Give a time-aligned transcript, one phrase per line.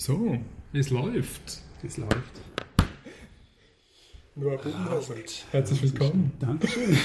[0.00, 0.38] So,
[0.72, 1.60] es läuft.
[1.82, 2.14] Es läuft.
[4.36, 4.56] Noah
[5.50, 6.30] herzlich willkommen.
[6.38, 6.90] Dankeschön.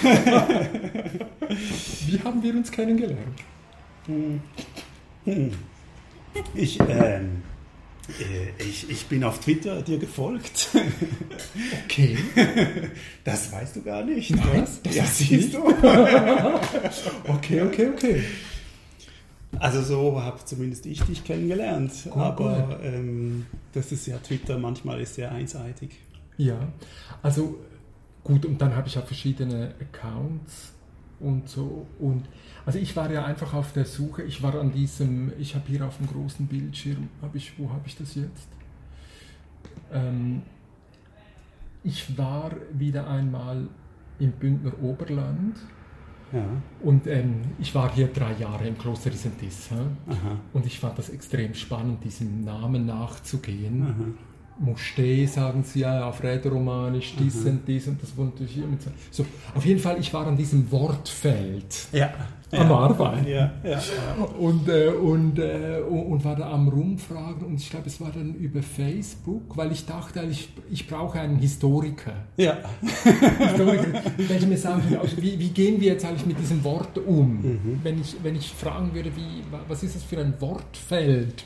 [2.06, 3.40] Wie haben wir uns kennengelernt?
[6.54, 7.42] Ich, ähm,
[8.20, 10.70] äh, ich, ich bin auf Twitter dir gefolgt.
[11.86, 12.16] Okay.
[13.24, 14.36] Das weißt du gar nicht.
[14.36, 14.84] Nein, was?
[14.84, 15.64] das ja, siehst du.
[17.28, 18.24] Okay, okay, okay.
[19.64, 21.94] Also so habe zumindest ich dich kennengelernt.
[22.04, 26.00] Gut, Aber ähm, das ist ja Twitter manchmal ist sehr einseitig.
[26.36, 26.68] Ja,
[27.22, 27.60] also
[28.26, 30.74] gut, und dann habe ich ja verschiedene Accounts
[31.22, 31.88] und so.
[31.98, 32.26] Und
[32.66, 35.88] also ich war ja einfach auf der Suche, ich war an diesem, ich habe hier
[35.88, 38.50] auf dem großen Bildschirm, habe ich, wo habe ich das jetzt?
[39.94, 40.42] Ähm,
[41.86, 43.70] ich war wieder einmal
[44.20, 45.56] im Bündner Oberland
[46.34, 46.46] Ja.
[46.82, 49.12] und ähm, ich war hier drei Jahre im Kloster?
[50.08, 50.40] Aha.
[50.54, 53.84] Und ich fand das extrem spannend, diesem Namen nachzugehen.
[53.84, 54.06] Aha.
[54.60, 58.92] Moschee, sagen sie ja, auf Rätoromanisch, dies und dies und das mit so.
[59.12, 59.26] so.
[59.56, 62.14] Auf jeden Fall, ich war an diesem Wortfeld Ja.
[62.62, 62.72] Am.
[62.72, 63.80] Arbeiten Ja, ja.
[64.40, 68.34] und, äh, und, äh, und war da am Rumfragen und ich glaube, es war dann
[68.36, 72.14] über Facebook, weil ich dachte, ich, ich brauche einen Historiker.
[72.38, 72.58] Ja.
[72.82, 77.42] Historiker, welche mir sagen, also wie, wie gehen wir jetzt eigentlich mit diesem Wort um?
[77.42, 77.80] Mhm.
[77.84, 81.46] Wenn, ich, wenn ich fragen würde, wie, was ist das für ein Wortfeld?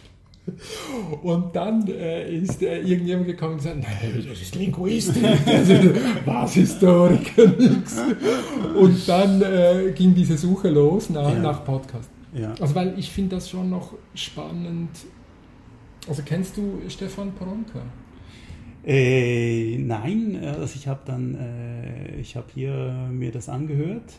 [1.24, 5.92] Und dann äh, ist äh, irgendjemand gekommen und gesagt, nein, das ist Linguistik, das ist,
[6.26, 7.98] was Historiker, nix.
[8.76, 11.40] Und dann äh, ging diese Suche los nach, Ja.
[11.40, 12.10] nach Podcast.
[12.34, 12.54] ja.
[12.60, 14.90] Also weil ich finde das schon noch spannend.
[16.08, 17.82] Also kennst du Stefan Poronka?
[18.86, 24.14] Äh, nein, also ich habe dann, äh, ich habe hier mir das angehört.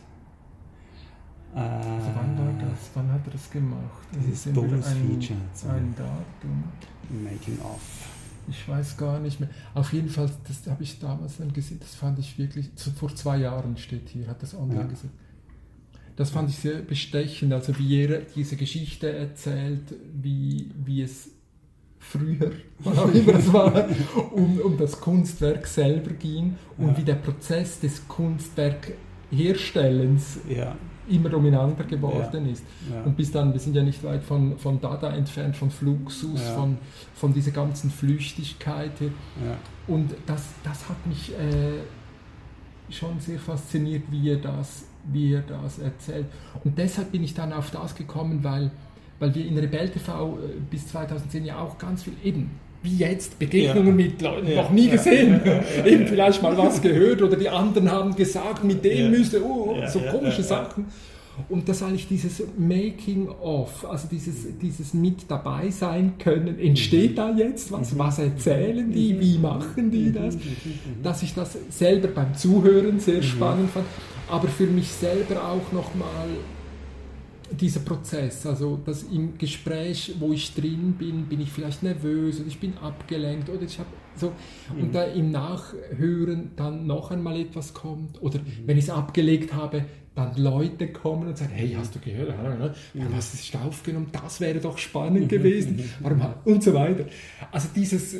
[1.55, 2.89] Äh, Also wann war das?
[2.93, 3.81] Wann hat er das gemacht?
[4.13, 5.39] Das ist entweder Bonus-Feature.
[5.65, 6.63] Ein, ein Datum.
[7.23, 7.81] Making of.
[8.47, 9.49] Ich weiß gar nicht mehr.
[9.75, 13.37] Auf jeden Fall, das habe ich damals dann gesehen, das fand ich wirklich, vor zwei
[13.37, 14.87] Jahren steht hier, hat das online Ja.
[14.87, 15.13] gesagt.
[16.15, 21.29] Das fand ich sehr bestechend, also wie er diese Geschichte erzählt, wie, wie es
[21.99, 23.87] früher, wann auch immer es war,
[24.33, 26.97] um, um das Kunstwerk selber ging und Ja.
[26.97, 28.05] wie der Prozess des
[29.29, 30.75] Kunstwerkherstellens Ja,
[31.09, 32.63] immer dominanter geworden ist.
[32.91, 33.01] ja.
[33.03, 36.53] Und bis dann, wir sind ja nicht weit von, von Dada entfernt, von Fluxus, Ja.
[36.55, 36.77] von,
[37.15, 38.91] von dieser ganzen Flüchtigkeit.
[39.01, 39.57] ja.
[39.87, 45.79] Und das, das hat mich äh, schon sehr fasziniert, wie er, das, wie er das
[45.79, 46.27] erzählt.
[46.63, 48.69] Und deshalb bin ich dann auf das gekommen, weil,
[49.17, 52.51] weil wir in Rebell TV äh, bis 2010 ja auch ganz viel eben
[52.81, 54.05] wie jetzt Begegnungen Ja.
[54.05, 54.61] mit Leuten Ja.
[54.63, 54.91] noch nie Ja.
[54.93, 55.41] gesehen,
[55.85, 59.87] eben vielleicht mal was gehört oder die anderen haben gesagt, mit dem müsste, oh, Ja.
[59.89, 60.43] so komische.
[60.43, 60.85] Sachen.
[61.47, 67.33] Und das eigentlich dieses Making of, also dieses, dieses mit dabei sein können, entsteht da
[67.33, 67.97] jetzt was?
[67.97, 69.17] Was erzählen die?
[69.19, 70.37] Wie machen die das?
[71.01, 73.85] Dass ich das selber beim Zuhören sehr spannend fand,
[74.29, 76.27] aber für mich selber auch nochmal
[77.51, 82.47] dieser Prozess, also dass im Gespräch, wo ich drin bin, bin ich vielleicht nervös oder
[82.47, 84.33] ich bin abgelenkt oder ich habe so.
[84.79, 89.85] Und da im Nachhören dann noch einmal etwas kommt oder wenn ich es abgelegt habe,
[90.15, 92.59] dann Leute kommen und sagen, hey, hast du gehört, warum
[93.15, 97.05] hast du es nicht aufgenommen, das wäre doch spannend gewesen, warum ha- und so weiter.
[97.51, 98.15] Also dieses,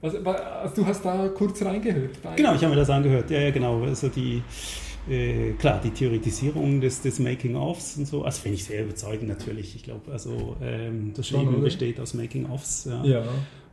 [0.00, 2.18] also, du hast da kurz reingehört.
[2.36, 3.30] Genau, ich habe mir das angehört.
[3.30, 3.82] Ja, ja, genau.
[3.82, 4.42] Also die,
[5.08, 9.74] äh, klar, die Theoretisierung des, des Making-ofs und so, also finde ich sehr überzeugend natürlich.
[9.74, 12.86] Ich glaube, also ähm, das Schreiben besteht aus Making-ofs.
[12.86, 13.04] Ja.
[13.04, 13.24] Ja.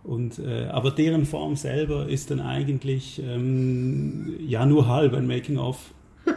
[0.04, 5.78] Und, äh, aber deren Form selber ist dann eigentlich ähm, ja nur halb ein Making-of.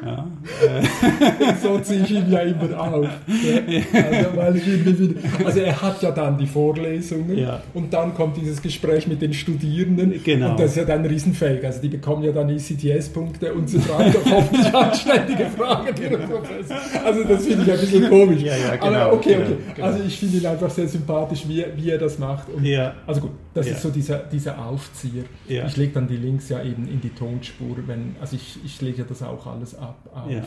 [0.05, 0.27] Ja,
[0.63, 3.07] äh, so ziehe ich ihn ja immer auf.
[3.27, 4.01] Ja.
[4.03, 7.63] Also, weil ich ihn wieder, also er hat ja dann die Vorlesungen Ja.
[7.75, 10.51] und dann kommt dieses Gespräch mit den Studierenden Genau.
[10.53, 11.65] und das ist ja dann Riesenfake.
[11.65, 16.77] Also die bekommen ja dann ICTS-Punkte und sie fragen doch hoffentlich anständige Fragen, Professor.
[17.05, 18.43] Also das finde ich ein bisschen komisch.
[18.43, 19.57] Ja, ja, genau, Aber okay, genau, okay.
[19.75, 19.87] genau.
[19.87, 22.49] Also ich finde ihn einfach sehr sympathisch, wie, wie er das macht.
[22.49, 25.25] Und ja, also gut, das ist so dieser, dieser Aufzieher.
[25.49, 28.99] Ich lege dann die Links ja eben in die Tonspur, wenn, also ich, ich lege
[28.99, 30.11] ja das auch alles ab.
[30.13, 30.31] Auf.
[30.31, 30.45] ja,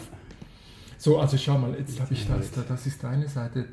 [0.97, 3.59] So, also schau mal, jetzt habe ich das, da, das ist deine Seite.
[3.59, 3.65] Äh,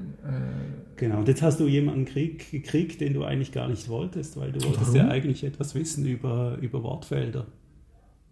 [0.97, 1.19] genau.
[1.19, 4.63] Und jetzt hast du jemanden krieg, gekriegt, den du eigentlich gar nicht wolltest, weil du
[4.65, 4.97] wolltest Warum?
[4.97, 7.47] ja eigentlich etwas wissen über, über Wortfelder.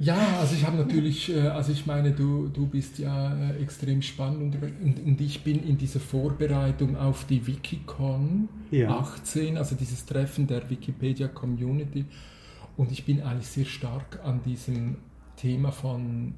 [0.00, 4.02] ja, also ich habe natürlich, äh, also ich meine, du, du bist ja äh, extrem
[4.02, 8.98] spannend und, und, und ich bin in dieser Vorbereitung auf die Wikicon Ja.
[8.98, 12.06] 18, also dieses Treffen der Wikipedia Community
[12.76, 14.96] und ich bin eigentlich sehr stark an diesem
[15.44, 16.34] Thema von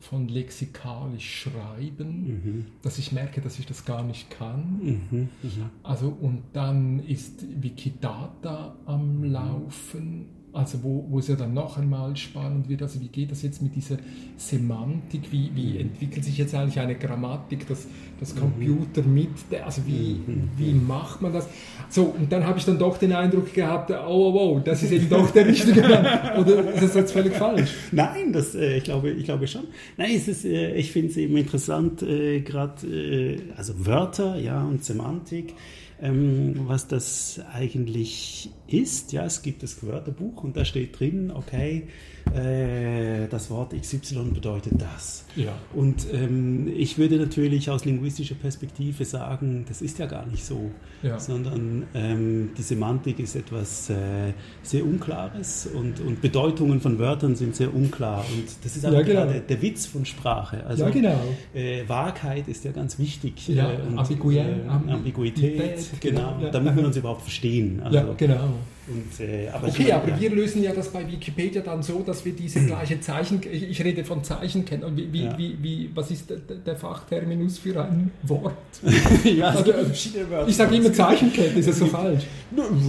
[0.00, 2.66] von lexikalisch schreiben, mhm.
[2.82, 4.80] dass ich merke, dass ich das gar nicht kann.
[4.82, 5.28] Mhm.
[5.42, 5.70] Mhm.
[5.82, 12.16] Also und dann ist Wikidata am Laufen also wo, wo es ja dann noch einmal
[12.16, 13.96] spannend wird, also wie geht das jetzt mit dieser
[14.36, 17.86] Semantik, wie, wie entwickelt sich jetzt eigentlich eine Grammatik, das,
[18.18, 19.28] das Computer mit,
[19.64, 20.20] also wie,
[20.56, 21.48] wie macht man das?
[21.88, 24.92] So, und dann habe ich dann doch den Eindruck gehabt, oh, oh, oh, das ist
[24.92, 26.38] eben doch der richtige Mann.
[26.38, 27.70] Oder ist das jetzt völlig falsch?
[27.92, 29.64] Nein, das, äh, ich, glaube, ich glaube schon.
[29.96, 34.62] Nein, es ist, äh, ich finde es eben interessant, äh, gerade, äh, also Wörter ja,
[34.64, 35.54] und Semantik,
[36.00, 39.12] ähm, was das eigentlich ist.
[39.12, 41.88] Ja, es gibt das Wörterbuch und da steht drin, okay,
[42.34, 45.24] äh, das Wort XY bedeutet das.
[45.36, 45.52] Ja.
[45.74, 50.70] Und ähm, ich würde natürlich aus linguistischer Perspektive sagen, das ist ja gar nicht so,
[51.02, 51.18] ja.
[51.18, 54.32] sondern ähm, die Semantik ist etwas äh,
[54.62, 58.24] sehr Unklares und, und Bedeutungen von Wörtern sind sehr unklar.
[58.32, 59.26] Und das ist ja, genau.
[59.26, 60.64] der, der, Witz von Sprache.
[60.66, 61.20] Also, ja, genau.
[61.54, 63.48] Äh, Wahrheit ist ja ganz wichtig.
[63.48, 67.80] Ja, äh, und, Ambiguität, äh, Ambiguität, genau, genau damit wir uns überhaupt verstehen.
[67.82, 68.50] Also, ja, genau.
[68.88, 70.20] Und, äh, aber okay, meine, aber ja.
[70.20, 73.84] wir lösen ja das bei Wikipedia dann so, dass wir diese gleiche Zeichen, ich, ich
[73.84, 74.96] rede von Zeichen kennen.
[74.96, 75.38] Wie, wie, ja.
[75.38, 78.54] wie, wie, was ist der, der, Fachterminus für ein Wort?
[79.24, 80.48] ja, also, Wörter.
[80.48, 82.24] Ich sage immer Zeichenkette, ist das so falsch?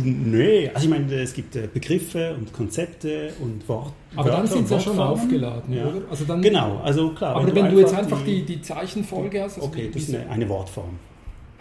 [0.04, 3.94] Nee, also ich meine, es gibt äh, Begriffe und Konzepte und Worte.
[4.16, 5.86] Aber Wörter dann sind sie ja schon aufgeladen, ja.
[5.86, 6.02] oder?
[6.10, 7.36] Also dann, genau, also klar.
[7.36, 9.56] Aber wenn, wenn du, jetzt einfach die, die Zeichenfolge hast.
[9.56, 10.98] Also okay, das ist eine, eine Wortform.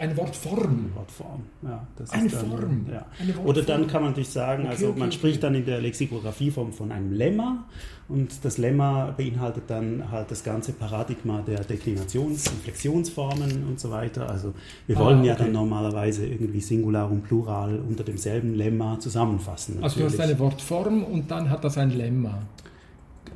[0.01, 0.57] Eine Wortform.
[0.61, 1.87] Eine Wortform, ja.
[2.09, 2.85] eine, dann, Form.
[2.91, 3.05] Ja.
[3.19, 3.37] eine.
[3.47, 5.17] Oder dann kann man natürlich sagen, okay, also okay, man okay.
[5.17, 7.65] spricht dann in der Lexikographieform von einem Lemma
[8.09, 13.91] und das Lemma beinhaltet dann halt das ganze Paradigma der Deklinations- und Flexionsformen und so
[13.91, 14.27] weiter.
[14.27, 14.55] Also
[14.87, 19.75] wir wollen ah, ja dann normalerweise irgendwie Singular und Plural unter demselben Lemma zusammenfassen.
[19.75, 19.83] Natürlich.
[19.83, 22.39] Also du hast eine Wortform und dann hat das ein Lemma.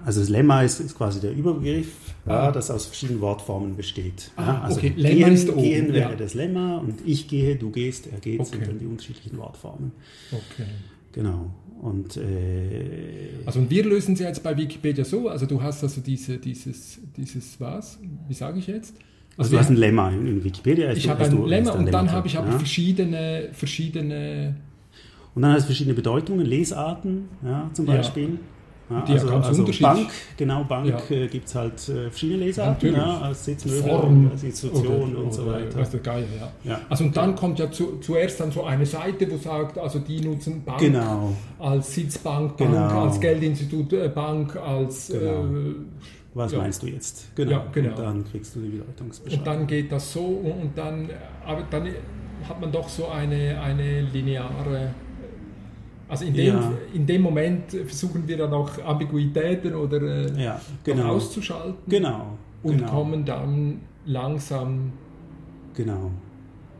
[0.05, 1.87] Also das Lemma ist, ist quasi der Überbegriff,
[2.27, 2.45] ah.
[2.45, 4.31] ja, das aus verschiedenen Wortformen besteht.
[4.35, 4.93] Ah, also okay.
[4.95, 6.15] Lemma gehen, ist oben, gehen wäre ja.
[6.15, 8.49] das Lemma und ich gehe, du gehst, er geht, okay.
[8.51, 9.91] sind dann die unterschiedlichen Wortformen.
[10.31, 10.69] Okay.
[11.11, 11.49] Genau.
[11.81, 16.01] Und, äh, also und wir lösen sie jetzt bei Wikipedia so, also du hast also
[16.01, 17.97] diese, dieses, dieses was,
[18.27, 18.93] wie sage ich jetzt?
[19.37, 20.91] Also, also du hast ein Lemma in, in Wikipedia.
[20.93, 22.57] Ich habe ein Lemma und dann habe ich aber ja?
[22.57, 24.55] verschiedene, verschiedene...
[25.33, 28.29] Und dann hast du verschiedene Bedeutungen, Lesarten, ja, zum Beispiel.
[28.29, 28.39] Ja.
[28.89, 31.15] Ja, die also, ganz also Bank, genau, Bank ja.
[31.15, 35.47] äh, gibt es halt äh, verschiedene Lesarten, ja, als Sitzmöbel, als Institution oder, und so
[35.47, 35.83] weiter.
[35.83, 36.71] Du, geil, ja.
[36.71, 36.81] ja.
[36.87, 40.21] Also und dann kommt ja zu, zuerst dann so eine Seite, wo sagt, also die
[40.21, 41.33] nutzen Bank genau.
[41.57, 43.05] als Sitzbank, Bank, genau.
[43.05, 45.07] als Geldinstitut, äh, Bank, als...
[45.07, 45.45] Genau.
[45.45, 45.75] Äh,
[46.35, 47.35] Was meinst du jetzt?
[47.35, 47.51] Genau.
[47.51, 47.89] Ja, genau.
[47.89, 49.39] Und dann kriegst du die Bedeutungsbeschreibung.
[49.39, 51.09] Und dann geht das so und dann,
[51.43, 51.87] aber dann
[52.47, 54.93] hat man doch so eine, eine lineare
[56.07, 56.73] also in dem, ja.
[56.93, 61.13] in dem Moment versuchen wir dann auch Ambiguitäten oder äh, ja, genau.
[61.13, 61.75] auszuschalten.
[61.87, 62.37] Genau.
[62.63, 62.91] Und genau.
[62.91, 64.93] kommen dann langsam
[65.73, 66.11] genau.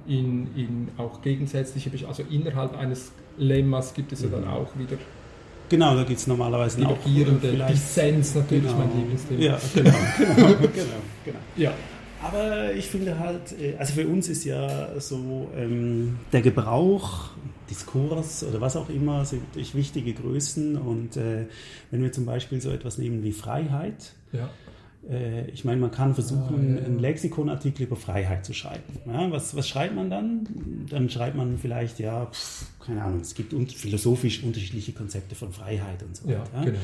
[0.08, 4.50] in, in auch gegensätzliche, also innerhalb eines Lemmas gibt es ja dann mhm.
[4.50, 4.98] auch wieder
[5.68, 8.78] Genau, da gibt es normalerweise divergierende Dissens natürlich genau.
[8.78, 9.42] mein Lieblingsthema.
[9.42, 11.40] Ja, genau, genau, genau, genau.
[11.56, 11.74] Ja.
[12.24, 17.30] Aber ich finde halt, äh, also für uns ist ja so ähm, der Gebrauch,
[17.70, 20.78] Diskurs oder was auch immer sind wichtige Größen.
[20.78, 21.46] Und äh,
[21.92, 24.50] wenn wir zum Beispiel so etwas nehmen wie Freiheit, ja.
[25.10, 28.84] Äh, ich meine, man kann versuchen, einen Lexikonartikel über Freiheit zu schreiben.
[29.06, 30.48] Ja, was, was schreibt man dann?
[30.90, 35.52] Dann schreibt man vielleicht, ja, pff, keine Ahnung, es gibt un philosophisch unterschiedliche Konzepte von
[35.52, 36.44] Freiheit und so weiter.
[36.54, 36.78] Ja, genau.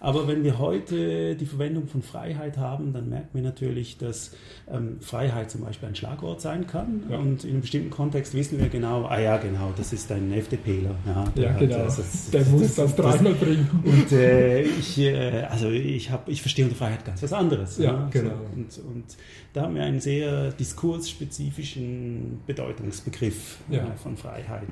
[0.00, 4.32] Aber wenn wir heute die Verwendung von Freiheit haben, dann merken wir natürlich, dass
[4.70, 7.04] ähm, Freiheit zum Beispiel ein Schlagwort sein kann.
[7.10, 7.18] Ja.
[7.18, 10.94] Und in einem bestimmten Kontext wissen wir genau, ah ja, genau, das ist ein FDPler.
[11.06, 11.78] Ja, der, ja, genau.
[11.78, 13.68] das, das, der muss das, das dreimal bringen.
[13.84, 17.65] Und äh, ich, äh, also ich, hab, ich verstehe unter Freiheit ganz was anderes.
[17.78, 18.30] Ja, genau.
[18.68, 19.04] So, und, und
[19.52, 23.86] da haben wir einen sehr diskursspezifischen Bedeutungsbegriff ja.
[23.86, 24.68] äh, von Freiheit.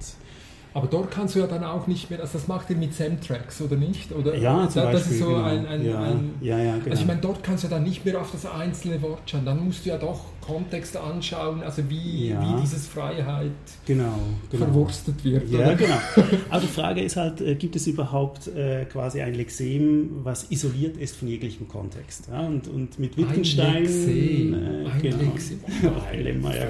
[0.74, 3.60] Aber dort kannst du ja dann auch nicht mehr, also das macht ihr mit Sam-Tracks,
[3.60, 4.10] oder nicht?
[4.10, 5.42] Oder, ja, zum das Beispiel, ist so genau.
[5.44, 6.90] ein, ein, ja, ein ja, ja, genau.
[6.90, 9.44] Also ich meine, dort kannst du ja dann nicht mehr auf das einzelne Wort schauen,
[9.44, 13.50] dann musst du ja doch Kontext anschauen, also wie, wie dieses Freiheit
[13.86, 14.18] genau,
[14.50, 14.64] genau.
[14.64, 15.48] verwurstet wird.
[15.48, 15.74] Ja, oder?
[15.76, 15.94] genau.
[16.50, 20.96] Also die Frage ist halt, äh, gibt es überhaupt äh, quasi ein Lexem, was isoliert
[20.96, 22.28] ist von jeglichem Kontext?
[22.30, 23.76] Ja, und, und mit Wittgenstein...
[23.76, 24.54] Ein Lexem.
[24.54, 25.16] Äh, ein genau.
[25.18, 25.60] Lexem.
[25.84, 26.62] Oh, ein Lemma, ja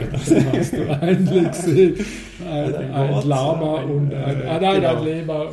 [1.00, 1.94] ein Lexem,
[2.50, 4.96] ein, ein, ein Lama und ein, äh, nein, genau.
[4.96, 5.52] ein Lema.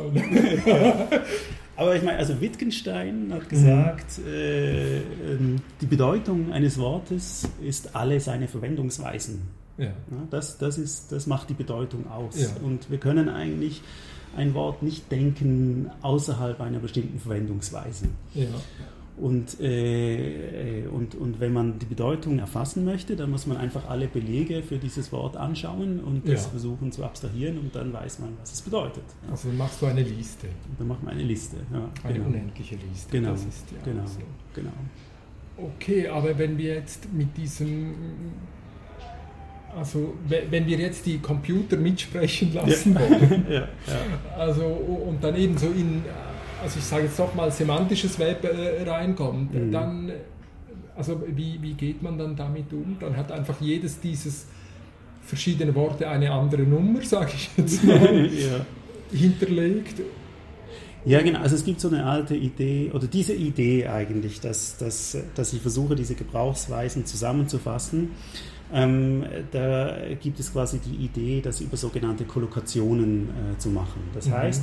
[1.76, 4.32] Aber ich meine, also Wittgenstein hat gesagt, mhm.
[4.32, 9.42] äh, ähm, die Bedeutung eines Wortes ist alle seine Verwendungsweisen.
[9.78, 9.86] Ja.
[9.86, 9.92] Ja,
[10.30, 12.40] das, das, ist, das macht die Bedeutung aus.
[12.40, 12.48] Ja.
[12.62, 13.82] Und wir können eigentlich
[14.36, 18.06] ein Wort nicht denken außerhalb einer bestimmten Verwendungsweise.
[18.34, 18.46] Ja.
[19.16, 24.08] Und, äh, und, und wenn man die Bedeutung erfassen möchte, dann muss man einfach alle
[24.08, 26.50] Belege für dieses Wort anschauen und das ja.
[26.50, 29.04] versuchen zu abstrahieren und dann weiß man, was es bedeutet.
[29.30, 30.48] Also dann machst du eine Liste.
[30.78, 31.58] dann macht man eine Liste.
[31.72, 32.26] Ja, eine genau.
[32.28, 33.10] unendliche Liste.
[33.10, 33.34] Genau.
[33.34, 34.06] Ist ja genau.
[34.06, 34.20] So.
[34.54, 34.72] genau.
[35.58, 37.94] Okay, aber wenn wir jetzt mit diesem
[39.76, 43.00] also wenn wir jetzt die Computer mitsprechen lassen ja.
[43.00, 43.68] wollen, ja, ja.
[44.36, 46.02] also und dann eben so in
[46.62, 49.70] also ich sage jetzt doch mal, semantisches Web äh, reinkommt, mhm.
[49.70, 50.12] dann,
[50.96, 52.96] also wie, wie geht man dann damit um?
[53.00, 54.46] Dann hat einfach jedes dieses
[55.22, 58.66] verschiedene Worte eine andere Nummer, sage ich jetzt mal, ja.
[59.12, 60.00] hinterlegt.
[61.04, 61.40] Ja, genau.
[61.40, 65.60] Also es gibt so eine alte Idee, oder diese Idee eigentlich, dass, dass, dass ich
[65.60, 68.10] versuche, diese Gebrauchsweisen zusammenzufassen.
[68.72, 74.02] Ähm, da gibt es quasi die Idee, das über sogenannte Kollokationen äh, zu machen.
[74.14, 74.32] Das mhm.
[74.32, 74.62] heißt,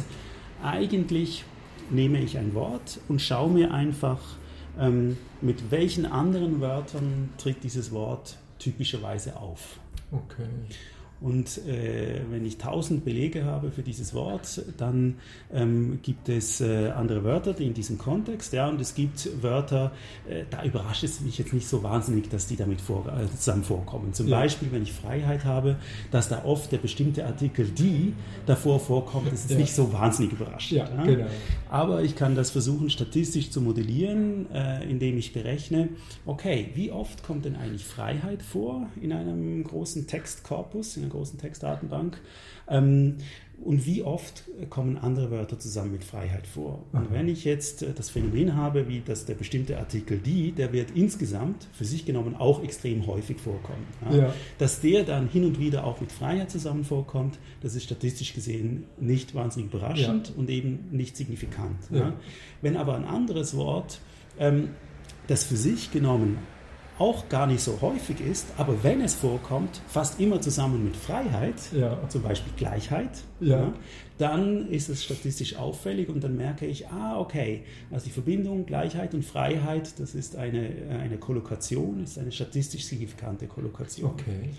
[0.64, 1.44] eigentlich
[1.92, 4.20] nehme ich ein Wort und schaue mir einfach,
[4.80, 9.80] ähm, mit welchen anderen Wörtern tritt dieses Wort typischerweise auf.
[10.12, 10.48] Okay.
[11.22, 15.16] Und äh, wenn ich tausend Belege habe für dieses Wort, dann
[15.54, 19.92] ähm, gibt es äh, andere Wörter die in diesem Kontext, ja, und es gibt Wörter,
[20.30, 23.64] äh, da überrascht es mich jetzt nicht so wahnsinnig, dass die damit vor, äh, zusammen
[23.64, 24.14] vorkommen.
[24.14, 24.40] Zum ja.
[24.40, 25.76] Beispiel, wenn ich Freiheit habe,
[26.12, 28.14] dass da oft der bestimmte Artikel die
[28.46, 29.58] davor vorkommt, das ist ja.
[29.58, 30.80] nicht so wahnsinnig überraschend.
[30.80, 31.26] Ja, genau.
[31.70, 35.90] Aber ich kann das versuchen, statistisch zu modellieren, äh, indem ich berechne,
[36.26, 41.40] okay, wie oft kommt denn eigentlich Freiheit vor in einem großen Textkorpus, in einer großen
[41.40, 42.20] Textdatenbank.
[42.68, 43.18] Ähm,
[43.62, 46.86] und wie oft kommen andere Wörter zusammen mit Freiheit vor?
[46.94, 50.72] Und wenn ich jetzt äh, das Phänomen habe, wie dass der bestimmte Artikel die, der
[50.72, 53.86] wird insgesamt für sich genommen auch extrem häufig vorkommen.
[54.10, 54.18] Ja?
[54.18, 54.34] Ja.
[54.60, 58.86] Dass der dann hin und wieder auch mit Freiheit zusammen vorkommt, das ist statistisch gesehen
[58.98, 60.36] nicht wahnsinnig überraschend ja.
[60.38, 61.78] und eben nicht signifikant.
[62.62, 64.00] Wenn aber ein anderes Wort,
[64.40, 64.70] ähm,
[65.28, 66.38] das für sich genommen
[67.00, 71.56] auch gar nicht so häufig ist, aber wenn es vorkommt, fast immer zusammen mit Freiheit,
[71.72, 71.98] ja.
[72.10, 73.60] zum Beispiel Gleichheit, ja.
[73.60, 73.74] Ja,
[74.18, 79.14] dann ist es statistisch auffällig und dann merke ich, ah, okay, also die Verbindung Gleichheit
[79.14, 80.70] und Freiheit, das ist eine,
[81.02, 84.12] eine Kollokation, ist eine statistisch signifikante Kollokation.
[84.12, 84.50] Okay.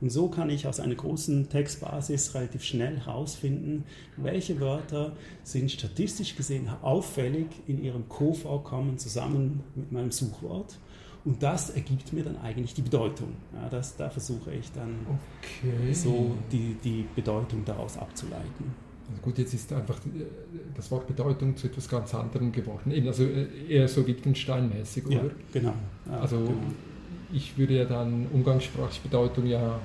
[0.00, 3.84] Und so kann ich aus einer großen Textbasis relativ schnell herausfinden,
[4.16, 10.78] welche Wörter sind statistisch gesehen auffällig in ihrem Co-Vorkommen zusammen mit meinem Suchwort
[11.24, 13.34] und das ergibt mir dann eigentlich die Bedeutung.
[13.54, 15.92] Ja, das, da versuche ich dann okay.
[15.92, 18.88] so die, die Bedeutung daraus abzuleiten.
[19.10, 20.24] Also gut, jetzt ist einfach äh,
[20.74, 22.90] das Wort Bedeutung zu etwas ganz anderem geworden.
[22.90, 25.16] Eben, also äh, eher so Wittgenstein-mäßig, oder?
[25.16, 25.74] Ja, genau.
[26.06, 26.58] Ja, also genau.
[27.32, 29.80] ich würde ja dann umgangssprachliche Bedeutung ja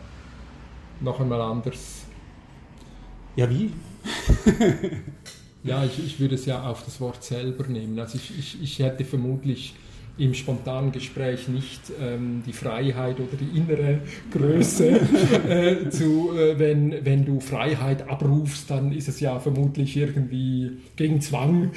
[1.00, 2.04] noch einmal anders.
[3.36, 3.72] Ja, wie?
[5.63, 7.98] ja, ich, ich würde es ja auf das Wort selber nehmen.
[8.00, 9.75] Also ich, ich, ich hätte vermutlich
[10.17, 14.01] im spontanen Gespräch nicht ähm, die Freiheit oder die innere
[14.32, 14.89] Größe
[15.50, 21.20] äh, zu, äh, wenn, wenn du Freiheit abrufst, dann ist es ja vermutlich irgendwie gegen
[21.20, 21.72] Zwang.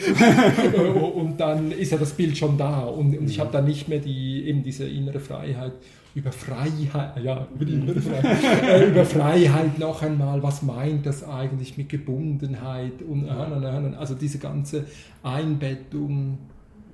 [1.14, 2.80] Und dann ist ja das Bild schon da.
[2.80, 5.72] Und, und ich habe dann nicht mehr die, eben diese innere Freiheit
[6.14, 11.22] über Freiheit, ja, über, die innere Freiheit, äh, über Freiheit noch einmal, was meint das
[11.22, 14.84] eigentlich mit Gebundenheit und also diese ganze
[15.22, 16.38] Einbettung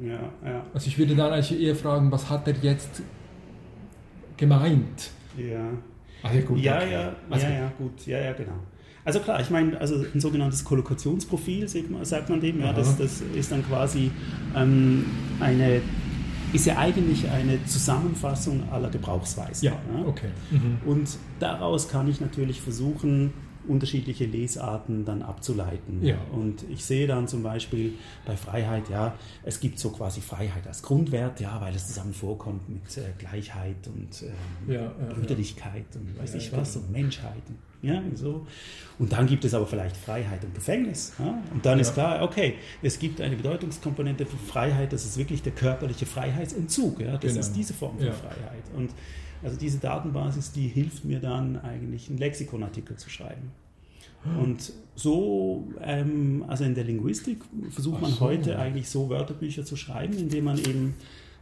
[0.03, 0.67] ja, ja.
[0.75, 3.03] Also ich würde dann eigentlich eher fragen, was hat er jetzt
[4.37, 5.11] gemeint?
[5.37, 5.71] Ja.
[6.23, 6.59] Ach ja, gut.
[6.59, 6.93] Ja, okay.
[6.93, 8.07] ja, also, ja, ja, gut.
[8.07, 8.59] Ja, ja, genau.
[9.05, 11.69] Also klar, ich meine, also ein sogenanntes Kollokationsprofil,
[12.03, 14.13] sagt man dem, ja, das, das ist dann quasi
[14.55, 15.05] ähm,
[15.41, 15.81] eine,
[16.53, 19.67] ist ja eigentlich eine Zusammenfassung aller Gebrauchsweisen.
[19.67, 20.07] Ja, ja?
[20.07, 20.29] okay.
[20.53, 20.79] Mhm.
[20.87, 23.33] Und daraus kann ich natürlich versuchen,
[23.67, 26.05] unterschiedliche Lesarten dann abzuleiten.
[26.05, 26.17] Ja.
[26.33, 27.95] Und ich sehe dann zum Beispiel
[28.27, 29.15] bei Freiheit, ja,
[29.45, 33.87] es gibt so quasi Freiheit als Grundwert, ja, weil es zusammen vorkommt mit äh, Gleichheit
[33.87, 37.43] und äh, ja, ja, Brüderlichkeit und weiß ich was und Menschheit.
[37.83, 38.47] Ja, und so.
[39.01, 41.15] Und dann gibt es aber vielleicht Freiheit und Gefängnis.
[41.53, 45.53] Und dann ist klar, okay, es gibt eine Bedeutungskomponente für Freiheit, das ist wirklich der
[45.53, 47.01] körperliche Freiheitsentzug.
[47.01, 47.13] Ja?
[47.13, 47.41] Das genau.
[47.41, 48.63] ist diese Form von Freiheit.
[48.77, 48.91] Und
[49.43, 53.51] also diese Datenbasis, die hilft mir dann eigentlich einen Lexikonartikel zu schreiben.
[54.41, 58.21] Und so, ähm, also in der Linguistik versucht man so.
[58.21, 60.95] heute eigentlich so Wörterbücher zu schreiben, indem man eben,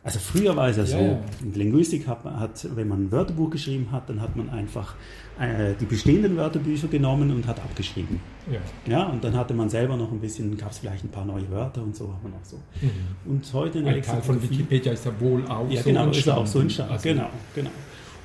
[0.02, 1.20] also früher war es ja so, ja, ja.
[1.42, 4.94] in der Linguistik hat, hat, wenn man ein Wörterbuch geschrieben hat, dann hat man einfach
[5.38, 8.18] äh, die bestehenden Wörterbücher genommen und hat abgeschrieben.
[8.50, 8.60] Ja.
[8.90, 11.50] ja, und dann hatte man selber noch ein bisschen, gab es vielleicht ein paar neue
[11.50, 12.56] Wörter und so hat man auch so.
[12.80, 13.30] Mhm.
[13.30, 16.08] Und heute in der Ein Teil von Wikipedia ist ja wohl auch ja, so genau,
[16.08, 16.92] ist auch so entstanden.
[16.94, 17.70] Also, genau, genau.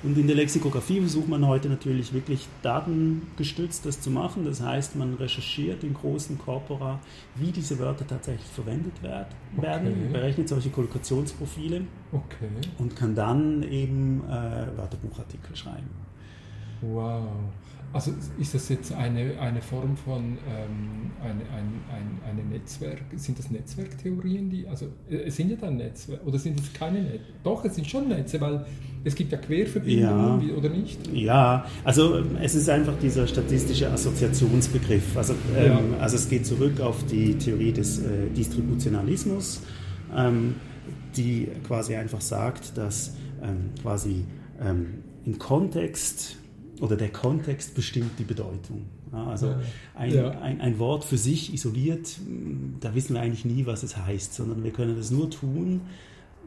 [0.06, 4.46] Und in der Lexikographie versucht man heute natürlich wirklich datengestützt das zu machen.
[4.46, 7.00] Das heißt, man recherchiert in großen Corpora,
[7.34, 10.10] wie diese Wörter tatsächlich verwendet werden, okay.
[10.14, 11.82] berechnet solche Kollokationsprofile
[12.12, 12.50] okay.
[12.78, 15.90] und kann dann eben äh, Wörterbuchartikel schreiben.
[16.82, 17.28] Wow.
[17.96, 23.40] Also ist das jetzt eine, eine Form von ähm, eine, ein, ein, eine Netzwerk, sind
[23.40, 27.24] das Netzwerktheorien, die, also es sind ja dann Netze, oder sind es keine Netze?
[27.46, 28.66] Doch, es sind schon Netze, weil
[29.06, 30.56] es gibt ja Querverbindungen, ja.
[30.56, 31.08] oder nicht?
[31.14, 35.16] Ja, also es ist einfach dieser statistische Assoziationsbegriff.
[35.16, 35.98] Also, ähm, ja.
[36.02, 39.62] also es geht zurück auf die Theorie des äh, Distributionalismus,
[40.14, 40.56] ähm,
[41.16, 44.25] die quasi einfach sagt, dass ähm, quasi
[44.62, 46.40] ähm, im Kontext
[46.82, 48.86] oder der Kontext bestimmt die Bedeutung.
[49.12, 49.55] Ja, also
[49.94, 50.29] ein, ja.
[50.41, 52.17] ein, ein, Wort für sich isoliert,
[52.82, 55.82] da wissen wir eigentlich nie, was es heißt, sondern wir können das nur tun,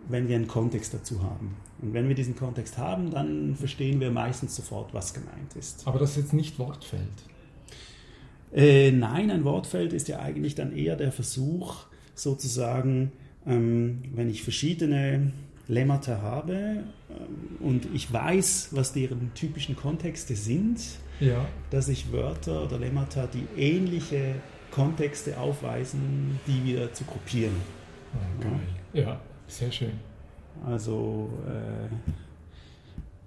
[0.08, 1.56] wenn wir einen Kontext dazu haben.
[1.80, 5.86] Und wenn wir diesen Kontext haben, dann verstehen wir meistens sofort, was gemeint ist.
[5.86, 7.02] Aber das ist jetzt nicht Wortfeld.
[8.52, 13.12] Äh, nein, ein Wortfeld ist ja eigentlich dann eher der Versuch, sozusagen,
[13.46, 15.32] ähm, wenn ich verschiedene
[15.68, 20.80] Lemmata habe ähm, und ich weiß, was deren typischen Kontexte sind,
[21.20, 21.44] ja.
[21.70, 24.36] dass ich Wörter oder Lemmata, die ähnliche
[24.70, 27.54] Kontexte aufweisen, die wieder zu gruppieren.
[28.38, 28.48] Okay.
[28.94, 29.02] Ja.
[29.02, 29.92] ja, sehr schön.
[30.66, 32.12] Also äh,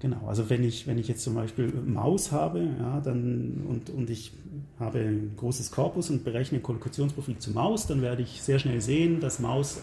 [0.01, 4.09] Genau, also wenn ich, wenn ich jetzt zum Beispiel Maus habe ja, dann, und, und
[4.09, 4.33] ich
[4.79, 8.81] habe ein großes Korpus und berechne ein Kollokationsprofil zu Maus, dann werde ich sehr schnell
[8.81, 9.79] sehen, dass Maus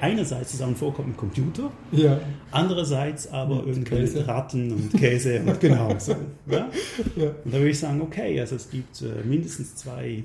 [0.00, 2.18] einerseits zusammen vorkommt mit Computer, ja.
[2.50, 6.12] andererseits aber irgendwie Ratten und Käse und genau so.
[6.46, 6.70] Ja?
[7.16, 7.26] ja?
[7.44, 10.24] Und da würde ich sagen, okay, also es gibt äh, mindestens zwei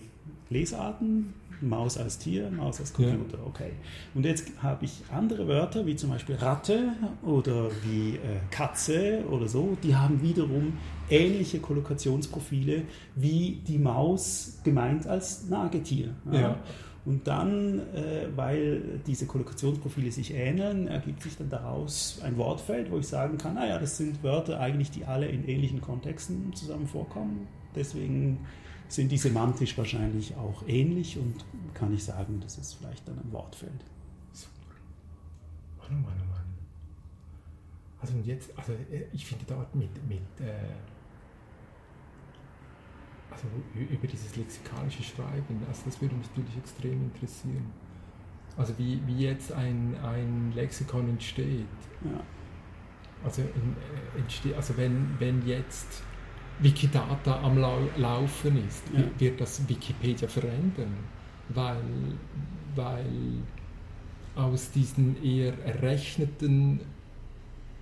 [0.49, 1.33] Lesarten,
[1.69, 3.45] Maus als Tier, Maus als Computer, ja.
[3.45, 3.71] okay.
[4.13, 6.93] Und jetzt habe ich andere Wörter, wie zum Beispiel Ratte
[7.23, 10.73] oder wie äh, Katze oder so, die haben wiederum
[11.09, 12.83] ähnliche Kollokationsprofile
[13.15, 16.09] wie die Maus gemeint als Nagetier.
[16.31, 16.39] Ja.
[16.39, 16.57] ja.
[17.05, 22.97] Und dann, äh, weil diese Kollokationsprofile sich ähneln, ergibt sich dann daraus ein Wortfeld, wo
[22.97, 27.47] ich sagen kann, naja, das sind Wörter eigentlich, die alle in ähnlichen Kontexten zusammen vorkommen.
[27.75, 28.39] Deswegen
[28.93, 33.31] sind die semantisch wahrscheinlich auch ähnlich und kann ich sagen, das ist vielleicht dann ein
[33.31, 33.83] Wortfeld.
[35.79, 36.53] Mann, Mann, Mann.
[37.99, 40.53] Also und jetzt, also äh, ich finde dort mit, mit äh,
[43.31, 47.71] also über dieses lexikalische Schreiben, also das würde mich natürlich extrem interessieren.
[48.55, 51.65] Also wie, wie jetzt ein, ein Lexikon entsteht.
[52.03, 52.21] Ja.
[53.23, 56.03] Also, in, äh, entsteht, also wenn, wenn jetzt
[56.59, 59.03] Wikidata am Laufen ist, ja.
[59.19, 60.95] wird das Wikipedia verändern,
[61.49, 61.77] weil,
[62.75, 63.05] weil
[64.35, 66.79] aus diesen eher errechneten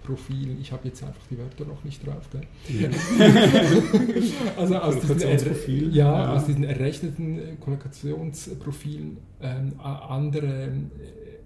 [0.04, 2.42] Profilen, ich habe jetzt einfach die Wörter noch nicht drauf, gell?
[2.68, 2.90] Ja.
[4.58, 10.72] also aus diesen, ja, ja, aus diesen errechneten Kommunikationsprofilen ähm, andere,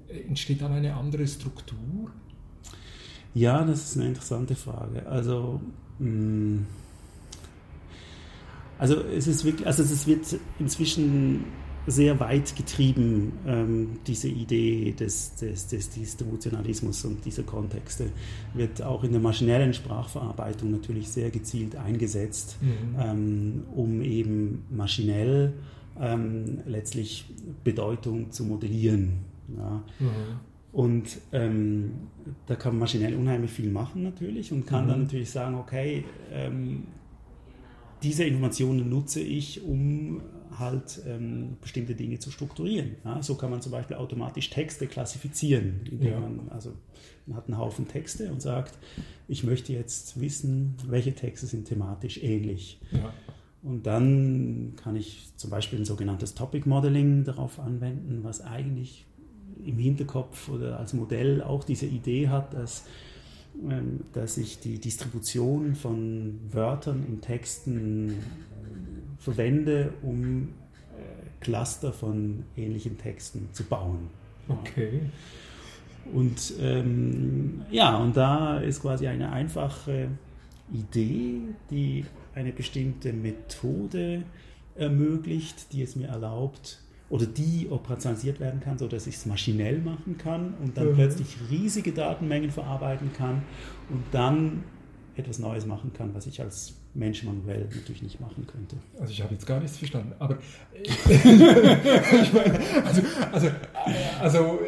[0.07, 2.11] äh, entsteht dann eine andere Struktur?
[3.33, 5.05] Ja, das ist eine interessante Frage.
[5.05, 5.59] Also
[5.99, 6.65] mh, mm,
[8.77, 11.45] also es ist wirklich, also es wird inzwischen
[11.87, 18.09] sehr weit getrieben, ähm, diese Idee des, des, des Distributionalismus und dieser Kontexte
[18.53, 22.95] wird auch in der maschinellen Sprachverarbeitung natürlich sehr gezielt eingesetzt, mhm.
[22.99, 25.53] ähm, um eben maschinell
[25.99, 27.25] ähm, letztlich
[27.63, 29.19] Bedeutung zu modellieren.
[29.55, 29.83] Ja.
[29.99, 30.09] Mhm.
[30.73, 31.91] Und ähm,
[32.47, 34.89] da kann man maschinell unheimlich viel machen natürlich und kann mhm.
[34.89, 36.83] dann natürlich sagen, okay, ähm,
[38.03, 40.21] diese Informationen nutze ich, um
[40.57, 42.95] halt ähm, bestimmte Dinge zu strukturieren.
[43.03, 46.19] Ja, so kann man zum Beispiel automatisch Texte klassifizieren, indem ja.
[46.19, 46.73] man, also
[47.25, 48.77] man hat einen Haufen Texte und sagt,
[49.27, 52.79] ich möchte jetzt wissen, welche Texte sind thematisch ähnlich.
[52.91, 53.13] Ja.
[53.63, 59.05] Und dann kann ich zum Beispiel ein sogenanntes Topic Modeling darauf anwenden, was eigentlich
[59.65, 62.85] im Hinterkopf oder als Modell auch diese Idee hat, dass
[64.13, 68.13] dass ich die Distribution von Wörtern in Texten äh,
[69.17, 70.49] verwende, um
[70.97, 74.09] äh, Cluster von ähnlichen Texten zu bauen.
[74.47, 75.01] Okay.
[76.13, 80.09] Und ähm, ja, und da ist quasi eine einfache
[80.71, 81.41] Idee,
[81.71, 84.23] die eine bestimmte Methode
[84.75, 90.17] ermöglicht, die es mir erlaubt, oder die operationalisiert werden kann, sodass ich es maschinell machen
[90.17, 90.95] kann und dann mhm.
[90.95, 93.43] plötzlich riesige Datenmengen verarbeiten kann
[93.89, 94.63] und dann
[95.15, 98.77] etwas Neues machen kann, was ich als Mensch manuell natürlich nicht machen könnte.
[98.99, 100.39] Also ich habe jetzt gar nichts verstanden, aber
[100.73, 103.49] ich meine, also, also,
[104.19, 104.59] also,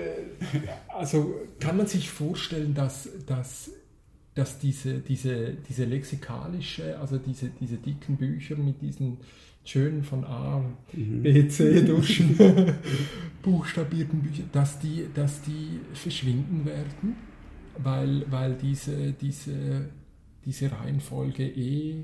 [0.87, 3.71] also kann man sich vorstellen, dass, dass
[4.37, 9.17] dass diese, diese, diese lexikalische, also diese, diese dicken Bücher mit diesen
[9.67, 11.23] schönen von A, mhm.
[11.23, 12.23] B, C durch
[13.43, 17.15] buchstabierten Bücher, dass die, dass die verschwinden werden,
[17.77, 19.89] weil, weil diese, diese,
[20.45, 22.03] diese Reihenfolge eh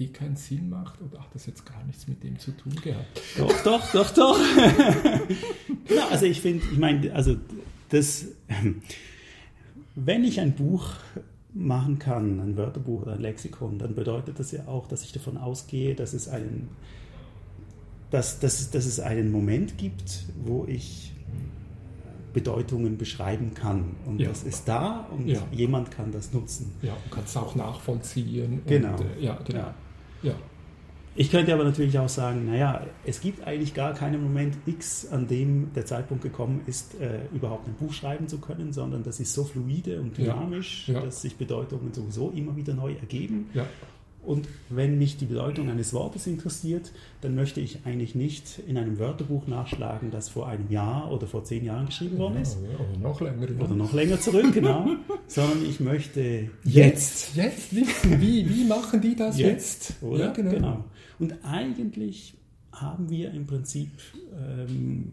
[0.00, 3.20] eh keinen Sinn macht oder hat das jetzt gar nichts mit dem zu tun gehabt?
[3.36, 4.40] Doch, doch, doch, doch.
[5.94, 7.36] ja, also ich finde, ich meine, also
[7.90, 8.28] das,
[9.94, 10.94] wenn ich ein Buch
[11.54, 15.36] machen kann, ein Wörterbuch oder ein Lexikon, dann bedeutet das ja auch, dass ich davon
[15.36, 16.68] ausgehe, dass es einen,
[18.10, 21.12] dass, dass, dass es einen Moment gibt, wo ich
[22.32, 23.96] Bedeutungen beschreiben kann.
[24.06, 24.28] Und ja.
[24.28, 25.42] das ist da und ja.
[25.50, 26.72] jemand kann das nutzen.
[26.82, 28.62] Ja, und kann es auch nachvollziehen.
[28.66, 28.92] Genau.
[28.92, 29.58] Und, äh, ja, genau.
[29.58, 29.74] Ja.
[30.22, 30.34] ja.
[31.16, 35.26] Ich könnte aber natürlich auch sagen, naja, es gibt eigentlich gar keinen Moment X, an
[35.26, 39.34] dem der Zeitpunkt gekommen ist, äh, überhaupt ein Buch schreiben zu können, sondern das ist
[39.34, 41.00] so fluide und dynamisch, ja, ja.
[41.02, 43.50] dass sich Bedeutungen sowieso immer wieder neu ergeben.
[43.54, 43.66] Ja.
[44.22, 46.92] Und wenn mich die Bedeutung eines Wortes interessiert,
[47.22, 51.42] dann möchte ich eigentlich nicht in einem Wörterbuch nachschlagen, das vor einem Jahr oder vor
[51.44, 52.58] zehn Jahren geschrieben worden ist.
[52.58, 53.46] Oder noch länger.
[53.58, 54.90] Oder noch länger zurück, genau.
[55.26, 59.88] Sondern ich möchte jetzt, jetzt wissen, wie, wie machen die das jetzt?
[59.88, 60.02] jetzt?
[60.02, 60.26] Oder?
[60.26, 60.50] Ja, genau.
[60.50, 60.84] genau.
[61.20, 62.34] Und eigentlich
[62.72, 63.90] haben wir im Prinzip
[64.34, 65.12] ähm,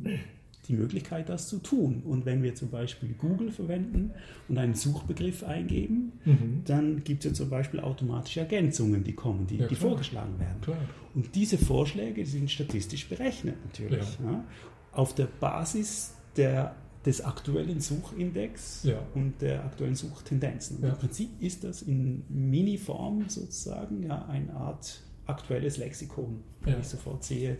[0.67, 2.01] die Möglichkeit, das zu tun.
[2.05, 4.11] Und wenn wir zum Beispiel Google verwenden
[4.47, 6.61] und einen Suchbegriff eingeben, mhm.
[6.65, 10.61] dann gibt es ja zum Beispiel automatische Ergänzungen, die kommen, die, ja, die vorgeschlagen werden.
[10.61, 10.77] Klar.
[11.13, 14.17] Und diese Vorschläge sind statistisch berechnet natürlich.
[14.23, 14.31] Ja.
[14.31, 14.43] Ja,
[14.91, 20.83] auf der Basis der, des aktuellen Suchindex und der aktuellen Suchtendenzen.
[20.83, 27.23] Im Prinzip ist das in Mini-Form sozusagen ja eine Art aktuelles Lexikon, wenn ich sofort
[27.23, 27.57] sehe,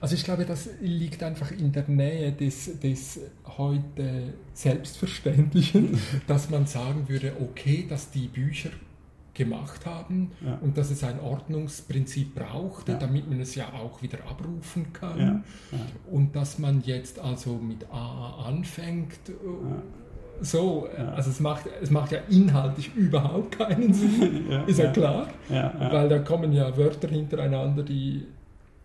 [0.00, 3.20] also ich glaube, das liegt einfach in der Nähe des, des
[3.56, 8.70] heute Selbstverständlichen, dass man sagen würde, okay, dass die Bücher
[9.32, 10.54] gemacht haben ja.
[10.60, 12.98] und dass es ein Ordnungsprinzip brauchte, ja.
[12.98, 15.18] damit man es ja auch wieder abrufen kann.
[15.18, 15.42] Ja.
[16.08, 19.18] Und dass man jetzt also mit A anfängt.
[20.40, 26.08] So, also es macht, es macht ja inhaltlich überhaupt keinen Sinn, ist ja, klar, weil
[26.08, 28.26] da kommen ja Wörter hintereinander, die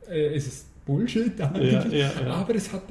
[0.09, 1.73] äh, es ist Bullshit eigentlich.
[1.73, 2.33] Ja, ja, ja.
[2.33, 2.83] Aber es hat,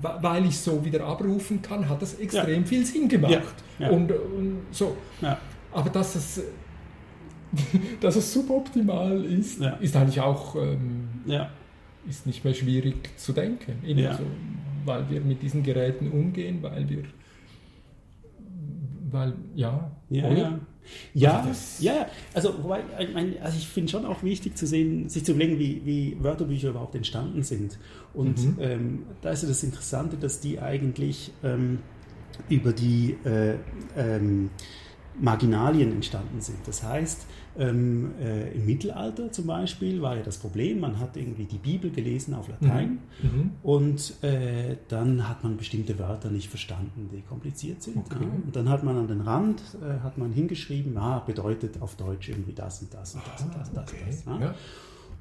[0.00, 3.54] weil ich so wieder abrufen kann, hat das extrem viel Sinn gemacht.
[3.78, 4.96] Und, und, so.
[5.72, 6.42] Aber dass es,
[8.00, 11.08] dass es suboptimal ist, ist eigentlich auch ähm,
[12.08, 13.78] ist nicht mehr schwierig zu denken.
[14.16, 14.24] So,
[14.84, 17.04] weil wir mit diesen Geräten umgehen, weil wir
[19.10, 20.58] weil ja, ja, ja.
[21.14, 22.84] Ja, also ja, also, wobei,
[23.42, 26.94] also ich finde schon auch wichtig zu sehen, sich zu überlegen, wie, wie Wörterbücher überhaupt
[26.94, 27.76] entstanden sind.
[28.14, 28.56] Und mhm.
[28.60, 31.80] ähm, da ist ja das Interessante, dass die eigentlich ähm,
[32.48, 33.56] über die äh,
[33.96, 34.50] ähm,
[35.18, 36.58] Marginalien entstanden sind.
[36.66, 37.26] Das heißt,
[37.58, 41.90] ähm, äh, Im Mittelalter zum Beispiel war ja das Problem, man hat irgendwie die Bibel
[41.90, 43.28] gelesen auf Latein mhm.
[43.28, 43.50] mhm.
[43.62, 47.96] und äh, dann hat man bestimmte Wörter nicht verstanden, die kompliziert sind.
[47.98, 48.18] Okay.
[48.20, 48.28] Ja.
[48.44, 52.28] Und dann hat man an den Rand äh, hat man hingeschrieben, ah, bedeutet auf Deutsch
[52.28, 53.92] irgendwie das und das und das und das und das.
[53.92, 54.04] Okay.
[54.06, 54.38] das ja.
[54.40, 54.54] Ja.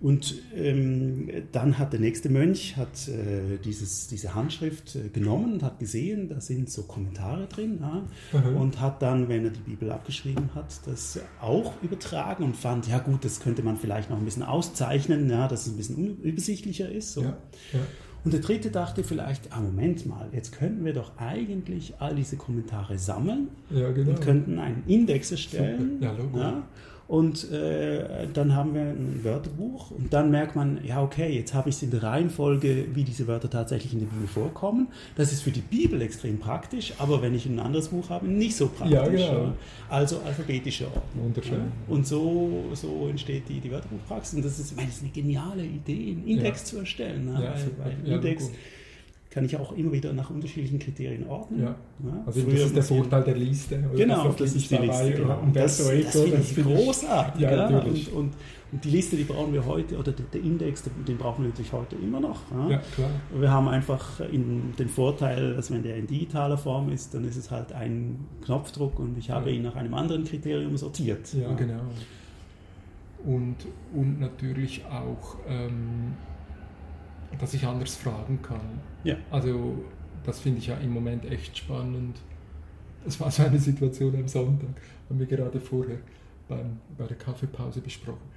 [0.02, 5.64] Und ähm, dann hat der nächste Mönch hat, äh, dieses, diese Handschrift äh, genommen und
[5.64, 8.58] hat gesehen, da sind so Kommentare drin ja, mhm.
[8.58, 13.00] und hat dann, wenn er die Bibel abgeschrieben hat, das auch übertragen und fand, ja
[13.00, 16.92] gut, das könnte man vielleicht noch ein bisschen auszeichnen, ja, dass es ein bisschen unübersichtlicher
[16.92, 17.14] ist.
[17.14, 17.22] So.
[17.22, 17.38] Ja,
[17.74, 17.80] ja.
[18.26, 22.38] Und der dritte dachte vielleicht, ah Moment mal, jetzt könnten wir doch eigentlich all diese
[22.38, 24.10] Kommentare sammeln ja, genau.
[24.10, 26.00] und könnten einen Index erstellen.
[26.02, 26.64] Ja, ja,
[27.08, 31.70] und äh, dann haben wir ein Wörterbuch und dann merkt man, ja okay, jetzt habe
[31.70, 34.88] ich es in der Reihenfolge, wie diese Wörter tatsächlich in der Bibel vorkommen.
[35.16, 38.56] Das ist für die Bibel extrem praktisch, aber wenn ich ein anderes Buch habe, nicht
[38.56, 38.96] so praktisch.
[38.96, 39.54] Ja, genau.
[39.88, 41.26] Also alphabetische Ordnung.
[41.26, 41.54] Wunderschön.
[41.54, 41.94] Ja?
[41.94, 44.34] Und so, so entsteht die, die Wörterbuchpraxis.
[44.36, 46.66] Und das ist, ich meine, das ist eine geniale Idee, einen Index ja.
[46.66, 47.26] zu erstellen.
[47.26, 47.34] Ne?
[47.34, 48.50] Ja, weil, weil Index
[49.36, 51.64] kann ich auch immer wieder nach unterschiedlichen Kriterien ordnen.
[51.64, 51.76] Ja.
[52.06, 53.84] Ja, also das ist der Vorteil der Liste.
[53.94, 55.12] Genau, das ist die Liste.
[55.12, 55.40] Genau.
[55.42, 57.42] Und das, das, das finde ich großartig.
[57.42, 57.80] Ja, ja.
[57.80, 58.34] Und, und,
[58.72, 61.98] und, die Liste, die brauchen wir heute, oder der Index, den brauchen wir natürlich heute
[61.98, 62.40] immer noch.
[62.70, 63.10] Ja, klar.
[63.38, 67.52] Wir haben einfach den Vorteil, dass wenn der in digitaler Form ist, dann ist es
[67.52, 71.34] halt ein Knopfdruck und ich habe ihn nach einem anderen Kriterium sortiert.
[71.34, 71.82] Ja, genau.
[73.26, 73.58] Und,
[73.94, 75.36] und natürlich auch...
[75.46, 76.14] Ähm,
[77.40, 78.80] dass ich anders fragen kann.
[79.04, 79.16] Ja.
[79.32, 79.84] Also
[80.24, 82.18] das finde ich ja im Moment echt spannend.
[83.06, 85.98] Es war so eine Situation am Sonntag, haben wir gerade vorher
[86.48, 88.30] beim, bei der Kaffeepause besprochen.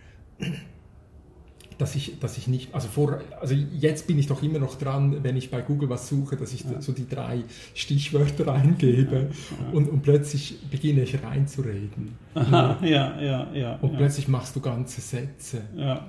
[1.79, 5.23] dass ich, dass ich nicht, also vor, also jetzt bin ich doch immer noch dran,
[5.23, 6.81] wenn ich bei Google was suche, dass ich ja.
[6.81, 9.73] so die drei Stichwörter eingebe ja.
[9.73, 12.17] Und, und plötzlich beginne ich reinzureden.
[12.35, 13.77] Aha, ja, ja, ja.
[13.77, 15.63] Und plötzlich machst du ganze Sätze.
[15.77, 16.07] Ja.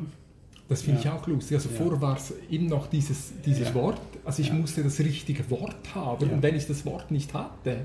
[0.69, 1.57] Das finde ich auch lustig.
[1.57, 5.95] Also vorher war es eben noch dieses, dieses Wort, also ich musste das richtige Wort
[5.95, 7.77] haben und wenn ich das Wort nicht hatte,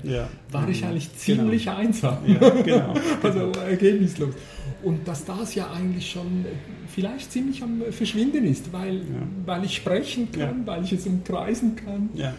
[0.51, 1.41] war ich eigentlich genau.
[1.41, 1.77] ziemlich genau.
[1.77, 2.17] einsam.
[2.63, 2.93] Genau.
[3.23, 4.35] also ergebnislos.
[4.83, 6.45] Und dass das ja eigentlich schon
[6.87, 9.03] vielleicht ziemlich am Verschwinden ist, weil, ja.
[9.47, 10.67] weil ich sprechen kann, ja.
[10.67, 12.09] weil ich es umkreisen kann.
[12.13, 12.35] Ja.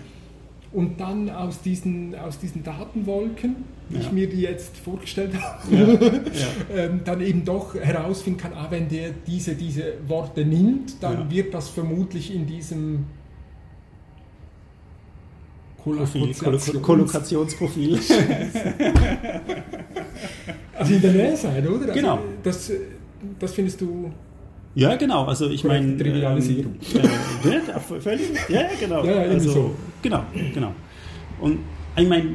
[0.73, 3.57] Und dann aus diesen, aus diesen Datenwolken,
[3.91, 5.63] ich mir die jetzt vorgestellt habe,
[6.75, 11.55] ähm, dann eben doch herausfinden kann, ah, wenn der diese, diese Worte nimmt, dann wird
[11.55, 13.07] das vermutlich in diesem
[16.83, 17.99] Kollokationsprofil.
[20.75, 21.83] also in der Nähe sein, oder?
[21.83, 22.19] Also genau.
[22.43, 22.73] Das,
[23.39, 24.11] das findest du.
[24.75, 25.27] Ja, genau.
[25.27, 25.97] Also ich meine.
[25.97, 26.75] Trivialisierung.
[26.95, 27.05] Ähm,
[27.51, 28.31] äh, völlig.
[28.49, 29.05] Ja, genau.
[29.05, 29.77] Ja, ja also, so.
[30.03, 30.73] Genau, genau.
[31.41, 31.61] Und
[31.97, 32.35] ich meine,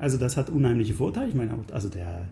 [0.00, 1.28] also das hat unheimliche Vorteile.
[1.28, 2.28] Ich meine, also der,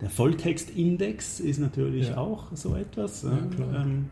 [0.00, 2.16] der Volltextindex ist natürlich ja.
[2.16, 3.22] auch so etwas.
[3.22, 3.84] Ja, klar.
[3.84, 4.06] Ähm,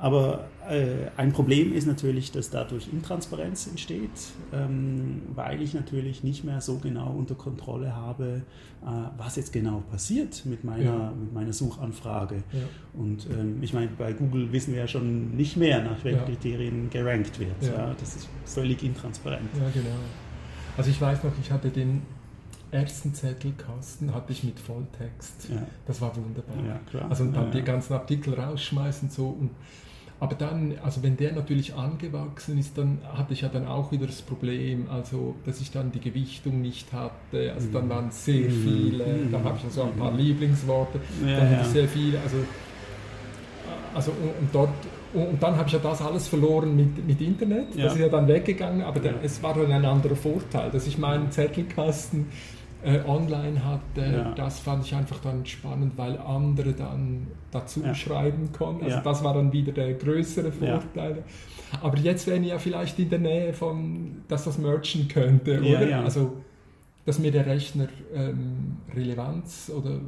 [0.00, 4.10] aber äh, ein Problem ist natürlich, dass dadurch Intransparenz entsteht,
[4.50, 8.42] ähm, weil ich natürlich nicht mehr so genau unter Kontrolle habe,
[8.82, 8.86] äh,
[9.18, 11.12] was jetzt genau passiert mit meiner, ja.
[11.12, 12.36] mit meiner Suchanfrage.
[12.52, 12.60] Ja.
[12.98, 16.24] Und ähm, ich meine, bei Google wissen wir ja schon nicht mehr, nach welchen ja.
[16.24, 17.50] Kriterien gerankt wird.
[17.60, 19.50] Das ist völlig intransparent.
[19.54, 19.96] Ja, genau.
[20.76, 22.02] Also ich weiß noch, ich hatte den
[22.72, 25.48] ersten Zettelkasten hatte ich mit Volltext.
[25.86, 26.80] Das war wunderbar.
[27.08, 29.50] Also und dann die ganzen Artikel rausschmeißen so und
[30.20, 34.06] aber dann, also wenn der natürlich angewachsen ist, dann hatte ich ja dann auch wieder
[34.06, 37.54] das Problem, also dass ich dann die Gewichtung nicht hatte.
[37.54, 38.62] Also dann waren sehr mhm.
[38.62, 39.32] viele, mhm.
[39.32, 41.64] dann habe ich so ein paar Lieblingsworte, ja, dann ja.
[41.64, 42.36] sehr viele, also,
[43.94, 44.68] also und, dort
[45.14, 47.74] und dann habe ich ja das alles verloren mit, mit Internet.
[47.74, 47.84] Ja.
[47.84, 50.98] Das ist ja dann weggegangen, aber der, es war dann ein anderer Vorteil, dass ich
[50.98, 52.26] meinen Zettelkasten
[52.82, 54.32] äh, online hatte, ja.
[54.34, 57.94] das fand ich einfach dann spannend, weil andere dann dazu ja.
[57.94, 58.84] schreiben konnten.
[58.84, 61.24] Also das war dann wieder der größere Vorteil.
[61.82, 66.04] Aber jetzt wären ja vielleicht in der Nähe von, dass das merchen könnte, oder?
[66.04, 66.38] Also,
[67.04, 70.00] dass mir der Rechner ähm, Relevanz oder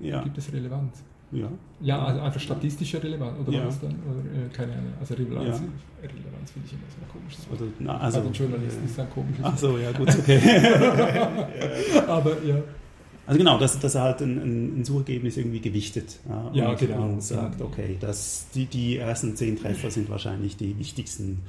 [0.00, 1.02] gibt es Relevanz?
[1.32, 1.48] Ja.
[1.80, 3.66] Ja, also einfach statistische Relevanz, oder ja.
[3.66, 3.90] was dann?
[3.90, 4.92] Oder, äh, keine Ahnung.
[4.98, 6.08] Also Relevanz, ja.
[6.08, 7.60] Relevanz finde ich immer so ein komisches Wort.
[7.60, 10.40] Oder, na, also, also Journalisten ist ein komisches Ach so, ja gut, okay.
[12.06, 12.56] Aber ja.
[13.26, 16.18] Also genau, dass, dass er halt ein, ein, ein Suchergebnis irgendwie gewichtet.
[16.28, 17.04] Ja, ja und, genau.
[17.04, 21.42] Und sagt, okay, das, die, die ersten zehn Treffer sind wahrscheinlich die wichtigsten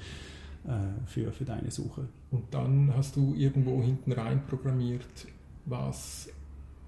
[0.65, 0.69] äh,
[1.07, 2.07] für, für deine Suche.
[2.29, 5.01] Und dann hast du irgendwo hinten rein programmiert,
[5.65, 6.29] was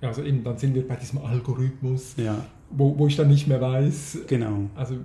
[0.03, 2.45] also eben, dann sind wir bei diesem Algorithmus, ja.
[2.75, 4.69] Wo, wo ich dann nicht mehr weiß, genau.
[4.75, 4.95] also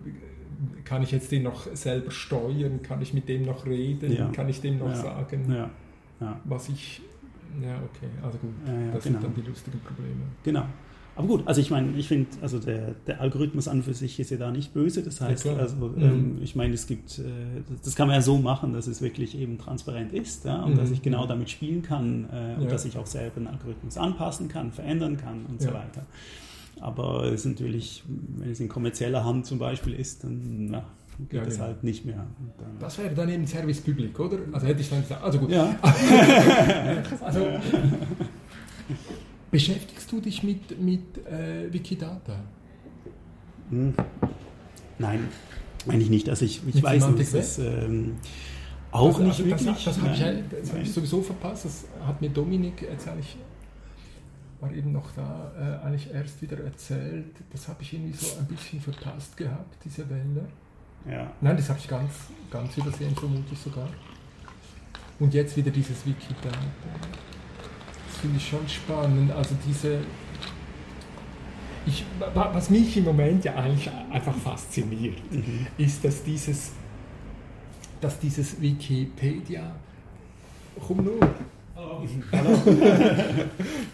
[0.85, 4.29] kann ich jetzt den noch selber steuern, kann ich mit dem noch reden, ja.
[4.29, 4.97] kann ich dem noch ja.
[4.97, 5.55] sagen,
[6.21, 6.41] ja.
[6.45, 7.03] was ich,
[7.63, 9.21] ja okay, also gut, das genau.
[9.21, 10.23] sind dann die lustigen Probleme.
[10.43, 10.65] Genau.
[11.19, 14.31] Aber gut, also ich meine, ich finde, also der, der Algorithmus an für sich ist
[14.31, 15.03] ja da nicht böse.
[15.03, 16.01] Das heißt, also mhm.
[16.01, 17.23] ähm, ich meine, es gibt, äh,
[17.83, 20.77] das kann man ja so machen, dass es wirklich eben transparent ist ja, und mhm.
[20.77, 24.47] dass ich genau damit spielen kann äh, und dass ich auch selber den Algorithmus anpassen
[24.47, 26.07] kann, verändern kann und so weiter.
[26.81, 30.85] Aber es ist natürlich, wenn es in kommerzieller Hand zum Beispiel ist, dann na,
[31.19, 31.67] geht ja, das genau.
[31.67, 32.27] halt nicht mehr.
[32.79, 34.39] das wäre dann eben Service Public, oder?
[34.53, 35.51] Also hätte ich dann gesagt, also gut.
[35.51, 35.77] Ja.
[37.21, 37.47] also,
[39.51, 42.37] Beschäftigst du dich mit, mit äh, Wikidata?
[43.71, 43.95] Hm.
[44.99, 45.29] Nein,
[45.87, 46.29] meine ich nicht.
[46.29, 48.17] Also ich, ich weiß nicht, dass ähm,
[48.91, 49.85] auch also, nicht also wirklich.
[49.85, 51.65] Das, das habe ich, hab ich, sowieso verpasst.
[51.65, 53.37] Das hat mir Dominik, jetzt eigentlich,
[54.61, 57.35] war eben noch da, äh, eigentlich erst wieder erzählt.
[57.53, 60.49] Das habe ich irgendwie so ein bisschen verpasst gehabt, diese Welle.
[61.09, 61.31] Ja.
[61.41, 62.13] Nein, das habe ich ganz,
[62.51, 63.89] ganz übersehen, vermutlich sogar.
[65.21, 66.59] Und jetzt wieder dieses Wikidata
[68.21, 69.31] finde ich schon spannend.
[69.33, 70.01] Also diese,
[71.87, 75.67] ich, was mich im Moment ja eigentlich einfach fasziniert, mhm.
[75.77, 76.73] ist, dass dieses,
[78.01, 79.75] dass dieses Wikipedia,
[80.87, 81.21] komm nur.
[81.79, 82.05] Hallo.
[82.33, 82.59] Hallo.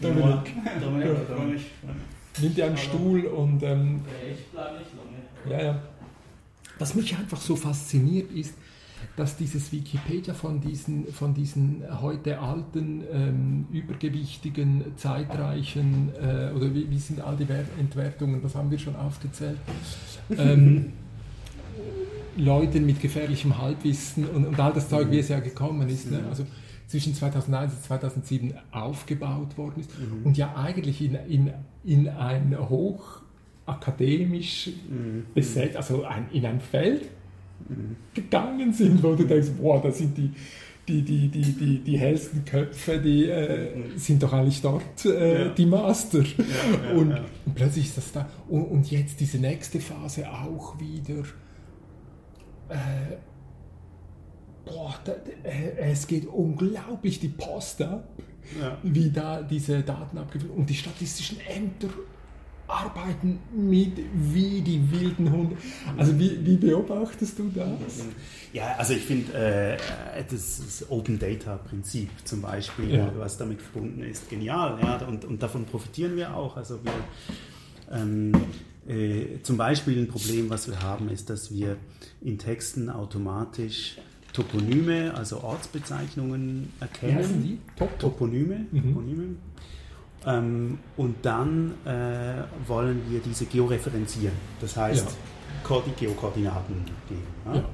[0.00, 0.54] Dominik.
[0.80, 1.60] Dominik.
[2.40, 3.62] Nimm dir einen Stuhl und.
[3.62, 4.00] Ähm,
[4.32, 5.62] ich bleibe nicht lange.
[5.62, 5.82] Ja, ja.
[6.78, 8.54] Was mich einfach so fasziniert ist,
[9.18, 16.90] dass dieses Wikipedia von diesen, von diesen heute alten, ähm, übergewichtigen, zeitreichen, äh, oder wie,
[16.90, 17.46] wie, sind all die
[17.78, 19.58] Entwertungen, das haben wir schon aufgezählt,
[20.38, 20.94] ähm,
[22.38, 26.24] Leuten mit gefährlichem Halbwissen und, und all das Zeug, wie es ja gekommen ist, ne?
[26.30, 26.46] also
[26.86, 30.26] zwischen 2001 und 2007 aufgebaut worden ist mhm.
[30.26, 31.52] und ja eigentlich in, in,
[31.84, 33.22] in ein hoch
[33.66, 35.26] akademisch mhm.
[35.34, 37.02] besetzt, also ein, in ein Feld
[37.68, 37.96] mhm.
[38.12, 40.30] gegangen sind, wo du denkst, boah, da sind die,
[40.86, 43.98] die, die, die, die, die hellsten Köpfe, die äh, mhm.
[43.98, 45.48] sind doch eigentlich dort äh, ja.
[45.48, 46.20] die Master.
[46.20, 46.44] Ja,
[46.90, 47.12] ja, und,
[47.46, 48.28] und, plötzlich ist das da.
[48.48, 51.22] Und, und, jetzt diese nächste Phase auch wieder.
[52.68, 53.16] Äh,
[54.64, 58.08] boah, da, äh, es geht unglaublich die Post ab,
[58.82, 61.88] wie da diese Daten abgefüllt Und die statistischen Ämter
[62.66, 65.56] arbeiten mit wie die wilden Hunde.
[65.96, 68.04] Also wie, wie beobachtest du das?
[68.52, 69.76] Ja, also ich finde äh,
[70.30, 73.12] das, das, Open Data Prinzip zum Beispiel, ja.
[73.16, 74.78] was damit verbunden ist, genial.
[74.80, 76.56] Ja, und, und davon profitieren wir auch.
[76.56, 76.92] Also wir
[77.92, 78.32] ähm,
[78.88, 81.76] äh, zum Beispiel ein Problem, was wir haben, ist, dass wir
[82.22, 83.98] in Texten automatisch
[84.34, 87.12] Toponyme, also Ortsbezeichnungen erkennen.
[87.12, 87.58] Wie heißen die?
[87.76, 88.66] Top Toponyme.
[88.70, 88.82] Mhm.
[88.82, 89.24] Toponyme
[90.26, 94.34] ähm, und dann äh, wollen wir diese georeferenzieren.
[94.60, 95.16] Das heißt,
[95.68, 95.82] ja.
[95.86, 96.76] die Geokoordinaten
[97.08, 97.22] geben.
[97.46, 97.54] Ja?
[97.56, 97.64] Ja.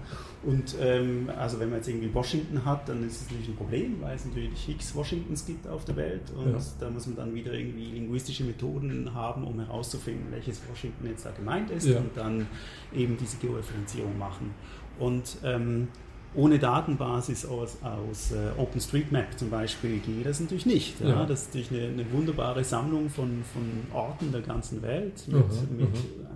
[0.43, 4.01] Und ähm, also wenn man jetzt irgendwie Washington hat, dann ist es natürlich ein Problem,
[4.01, 7.53] weil es natürlich x Washingtons gibt auf der Welt und da muss man dann wieder
[7.53, 12.47] irgendwie linguistische Methoden haben, um herauszufinden, welches Washington jetzt da gemeint ist und dann
[12.95, 14.55] eben diese Georeferenzierung machen.
[14.99, 15.89] Und ähm,
[16.35, 21.01] ohne Datenbasis aus, aus äh, OpenStreetMap zum Beispiel geht das natürlich nicht.
[21.01, 21.09] Ja?
[21.09, 21.27] Ja.
[21.27, 23.63] Das ist natürlich eine, eine, wunderbare Sammlung von, von
[23.93, 25.79] Orten der ganzen Welt mit, mhm,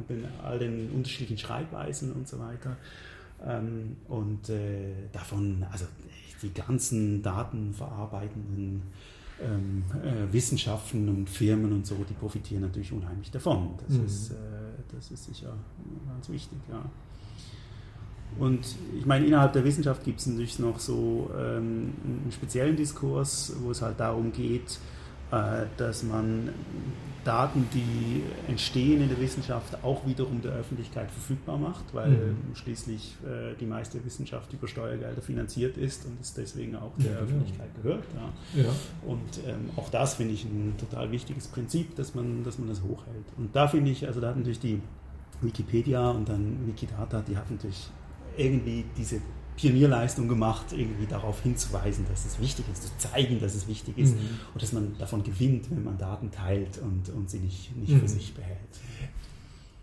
[0.08, 0.24] mit mhm.
[0.42, 2.76] all den unterschiedlichen Schreibweisen und so weiter.
[3.46, 5.84] Ähm, und äh, davon, also
[6.42, 8.82] die ganzen datenverarbeitenden
[9.42, 13.74] ähm, äh, Wissenschaften und Firmen und so, die profitieren natürlich unheimlich davon.
[13.86, 14.06] Das, mhm.
[14.06, 14.34] ist, äh,
[14.94, 15.54] das ist sicher
[16.08, 16.84] ganz wichtig, ja.
[18.38, 23.54] Und ich meine, innerhalb der Wissenschaft gibt es natürlich noch so ähm, einen speziellen Diskurs,
[23.62, 24.78] wo es halt darum geht,
[25.30, 26.50] äh, dass man
[27.24, 32.54] Daten, die entstehen in der Wissenschaft, auch wiederum der Öffentlichkeit verfügbar macht, weil mhm.
[32.54, 37.12] schließlich äh, die meiste Wissenschaft über Steuergelder finanziert ist und es deswegen auch der ja,
[37.12, 37.22] genau.
[37.22, 38.04] Öffentlichkeit gehört.
[38.54, 38.62] Ja.
[38.62, 38.68] ja.
[39.06, 42.82] Und ähm, auch das finde ich ein total wichtiges Prinzip, dass man, dass man das
[42.82, 43.24] hochhält.
[43.38, 44.80] Und da finde ich, also da hat natürlich die
[45.40, 47.90] Wikipedia und dann Wikidata, die hat natürlich
[48.36, 49.20] irgendwie diese
[49.56, 54.16] Pionierleistung gemacht, irgendwie darauf hinzuweisen, dass es wichtig ist, zu zeigen, dass es wichtig ist
[54.16, 54.40] mhm.
[54.52, 58.00] und dass man davon gewinnt, wenn man Daten teilt und, und sie nicht, nicht mhm.
[58.00, 58.58] für sich behält.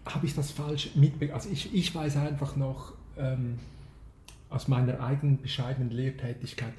[0.05, 1.35] Habe ich das falsch mitbekommen?
[1.35, 3.59] Also ich, ich weiß einfach noch ähm,
[4.49, 6.73] aus meiner eigenen bescheidenen Lehrtätigkeit,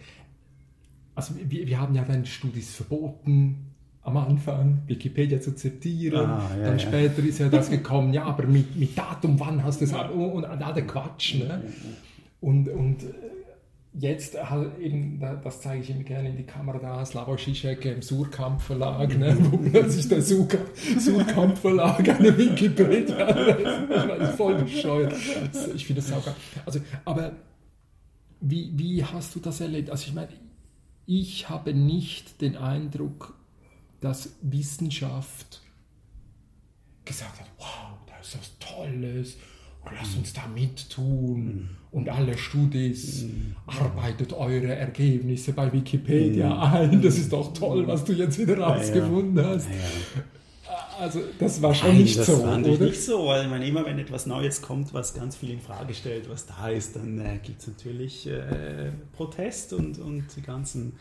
[1.15, 3.72] also wir, wir haben ja dann Studis verboten,
[4.03, 6.29] am Anfang Wikipedia zu zitieren.
[6.29, 6.79] Ah, ja, dann ja.
[6.79, 9.93] später ist ja das gekommen, ja, aber mit, mit Datum, wann hast du es?
[9.93, 11.37] Und, und, und der Quatsch.
[11.37, 11.63] Ne?
[12.41, 13.13] Und, und äh,
[13.95, 18.03] jetzt halt eben, das zeige ich ihm gerne in die Kamera da, Slavoj Žižek im
[18.03, 25.15] Surkamp Verlag, ne, wo plötzlich der Surkamp Verlag eine Wikipedia das ist voll bescheuert.
[25.75, 26.35] Ich finde das saugeil.
[26.67, 27.33] Also, aber
[28.41, 29.91] wie, wie hast du das erlebt?
[29.91, 30.29] Also ich meine,
[31.07, 33.35] ich habe nicht den Eindruck,
[34.03, 35.63] dass Wissenschaft
[37.05, 39.37] gesagt hat, wow, das ist was Tolles,
[39.85, 41.45] lass uns da mittun.
[41.45, 41.69] Mhm.
[41.93, 43.55] Und alle Studis, mhm.
[43.67, 46.75] arbeitet eure Ergebnisse bei Wikipedia mhm.
[46.75, 47.03] ein.
[47.03, 49.49] Das ist doch toll, was du jetzt wieder rausgefunden ja, ja.
[49.57, 49.69] hast.
[49.69, 52.85] Ja, also das war schon Nein, nicht das so, war oder?
[52.85, 56.31] nicht so, weil man immer, wenn etwas Neues kommt, was ganz viel in Frage stellt,
[56.31, 60.95] was da ist, dann äh, gibt es natürlich äh, Protest und, und die ganzen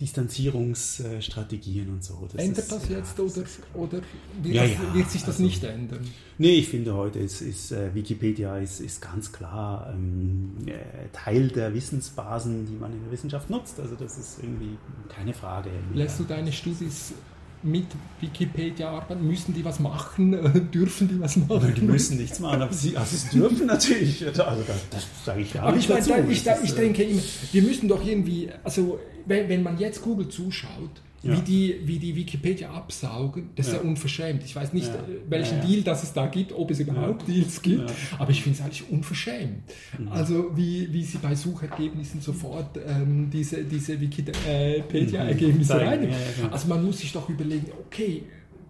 [0.00, 2.28] Distanzierungsstrategien und so.
[2.30, 3.42] Das Ändert ist, das jetzt ja, oder,
[3.74, 4.02] oder
[4.42, 6.06] wird, ja, ja, wird, sich das also, nicht ändern?
[6.36, 10.72] Nee, ich finde heute ist, ist äh, Wikipedia ist, ist ganz klar ähm, äh,
[11.14, 13.80] Teil der Wissensbasen, die man in der Wissenschaft nutzt.
[13.80, 14.76] Also das ist irgendwie
[15.08, 15.70] keine Frage.
[15.94, 17.14] Lässt du deine Studis
[17.62, 17.86] mit
[18.20, 19.26] Wikipedia arbeiten?
[19.26, 20.70] Müssen die was machen?
[20.74, 21.72] Dürfen die was machen?
[21.74, 24.26] Die müssen nichts machen, aber sie, also sie dürfen natürlich.
[24.26, 26.12] Also das, das sage ich ja Aber ich, dazu.
[26.28, 31.02] ich, ich denke immer, wir müssen doch irgendwie, also wenn, wenn man jetzt Google zuschaut,
[31.22, 31.36] ja.
[31.36, 34.44] wie, die, wie die Wikipedia absaugen, das ist ja, ja unverschämt.
[34.44, 34.98] Ich weiß nicht, ja.
[35.28, 38.64] welchen Deal das es da gibt, ob es überhaupt Deals gibt, aber ich finde es
[38.64, 39.62] eigentlich unverschämt.
[39.98, 40.08] Mhm.
[40.08, 45.80] Also wie, wie sie bei Suchergebnissen sofort ähm, diese, diese Wikipedia-Ergebnisse mhm.
[45.80, 46.08] rein.
[46.50, 48.22] Also man muss sich doch überlegen, okay,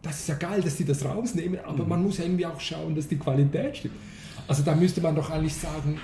[0.02, 1.88] das ist ja geil, dass die das rausnehmen, aber mhm.
[1.88, 3.94] man muss irgendwie auch schauen, dass die Qualität stimmt.
[4.48, 5.98] Also da müsste man doch eigentlich sagen,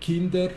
[0.00, 0.50] Kinder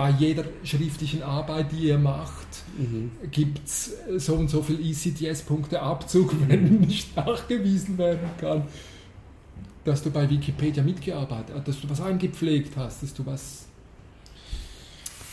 [0.00, 3.10] bei jeder schriftlichen Arbeit, die ihr macht, mhm.
[3.30, 8.62] gibt es so und so viel ECTS-Punkte Abzug, wenn nicht nachgewiesen werden kann,
[9.84, 13.66] dass du bei Wikipedia mitgearbeitet hast, dass du was eingepflegt hast, dass du was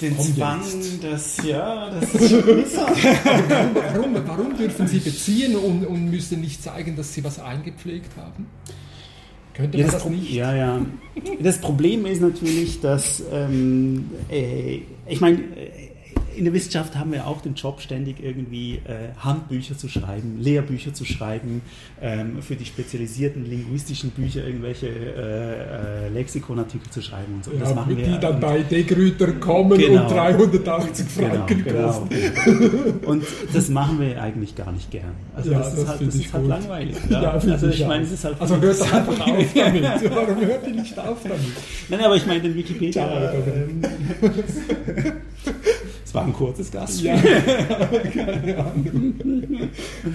[0.02, 0.62] den Zwang,
[1.02, 6.62] das, ja, das ist schon warum, warum, warum, dürfen Sie beziehen und, und müssen nicht
[6.62, 8.48] zeigen, dass Sie was eingepflegt haben?
[9.58, 10.32] Könnte ja, man das, das nicht?
[10.32, 10.86] Ja, ja.
[11.40, 15.40] Das Problem ist natürlich, dass, ähm, äh, ich meine,
[16.38, 20.94] in der Wissenschaft haben wir auch den Job, ständig irgendwie äh, Handbücher zu schreiben, Lehrbücher
[20.94, 21.62] zu schreiben,
[22.02, 27.52] ähm, für die spezialisierten linguistischen Bücher irgendwelche äh, äh, Lexikonartikel zu schreiben und so.
[27.52, 28.18] Ja, das machen die wir.
[28.18, 30.04] dann bei Degrüter kommen Genau.
[30.04, 32.10] und 380 Franken genau, kosten.
[32.10, 33.10] genau.
[33.10, 33.24] Und
[33.54, 35.12] das machen wir eigentlich gar nicht gern.
[35.36, 36.96] Also Ja, das ist das halt, das ist halt langweilig.
[37.10, 40.12] Ja, finde also ich meine, es ist halt Also hört einfach auf damit.
[40.14, 41.40] Warum hört ihr nicht auf damit?
[41.90, 43.08] Nein, aber ich meine den Wikipedia.
[43.08, 43.32] Ja,
[44.22, 45.37] Es
[46.18, 47.02] war ein kurzes Gast.
[47.02, 47.16] Ja.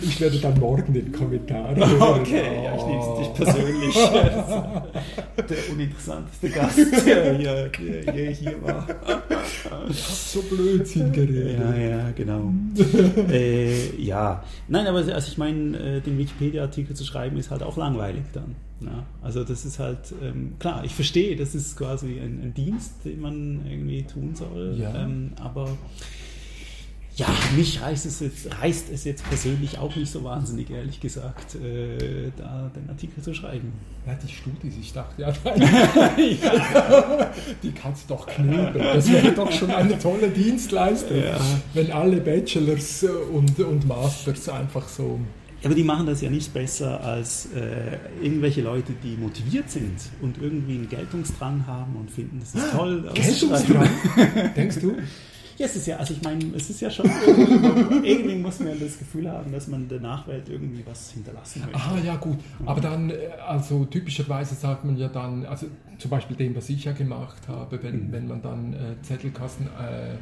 [0.03, 2.21] Ich werde dann morgen den Kommentar hören.
[2.21, 3.95] Okay, ja, ich nehme es dich persönlich.
[5.37, 8.87] der uninteressanteste Gast, der hier, der hier, hier war.
[9.91, 11.59] So Blödsinn geredet.
[11.59, 12.53] Ja, ja, genau.
[13.31, 17.77] äh, ja, nein, aber also ich meine, äh, den Wikipedia-Artikel zu schreiben ist halt auch
[17.77, 18.55] langweilig dann.
[18.87, 19.05] Ja?
[19.23, 23.21] Also das ist halt, ähm, klar, ich verstehe, das ist quasi ein, ein Dienst, den
[23.21, 24.95] man irgendwie tun soll, Ja.
[25.05, 25.69] ähm, aber
[27.15, 31.57] ja, mich reißt es, jetzt, reißt es jetzt persönlich auch nicht so wahnsinnig, ehrlich gesagt,
[31.57, 33.71] äh, da den Artikel zu schreiben.
[34.07, 35.31] Ja, die Studis, ich dachte, ja,
[37.63, 38.83] die kannst du doch knüppeln.
[38.95, 41.39] Das wäre doch schon eine tolle Dienstleistung, Ja.
[41.75, 45.21] wenn alle Bachelors und, und Masters einfach so.
[45.65, 50.39] Aber die machen das ja nicht besser als äh, irgendwelche Leute, die motiviert sind und
[50.41, 53.09] irgendwie einen Geltungsdrang haben und finden, das ist toll.
[53.15, 53.89] Geltungsdrang?
[54.57, 54.97] Denkst du?
[55.59, 58.71] Ja, es ist ja, also ich meine, es ist ja schon irgendwie, irgendwie muss man
[58.71, 61.79] ja das Gefühl haben, dass man der Nachwelt irgendwie was hinterlassen möchte.
[61.79, 62.39] Ah, ja, gut.
[62.65, 65.67] Aber dann, äh, also typischerweise sagt man ja dann, also
[65.99, 70.17] zum Beispiel dem, was ich ja gemacht habe, wenn, wenn man dann äh, Zettelkasten äh,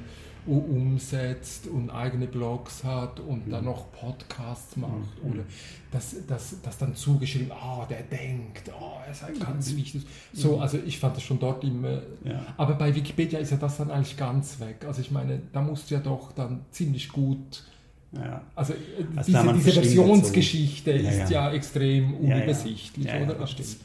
[0.46, 5.44] umsetzt und eigene Blogs hat und dann noch Podcasts macht oder
[5.90, 10.06] das, das, das dann zugeschrieben, ah, der denkt, oh, er sei ganz wichtig.
[10.32, 12.02] So, also ich fand das schon dort immer.
[12.24, 12.46] Ja.
[12.56, 14.84] Aber bei Wikipedia ist ja das dann eigentlich ganz weg.
[14.86, 17.64] Also ich meine, da musst du ja doch dann ziemlich gut
[18.12, 18.42] Ja.
[18.54, 18.76] also, äh,
[19.16, 21.04] Also diese, diese Versionsgeschichte so.
[21.04, 21.52] Ja, ist ja.
[21.52, 23.34] extrem unübersichtlich, oder?
[23.34, 23.76] das stimmt.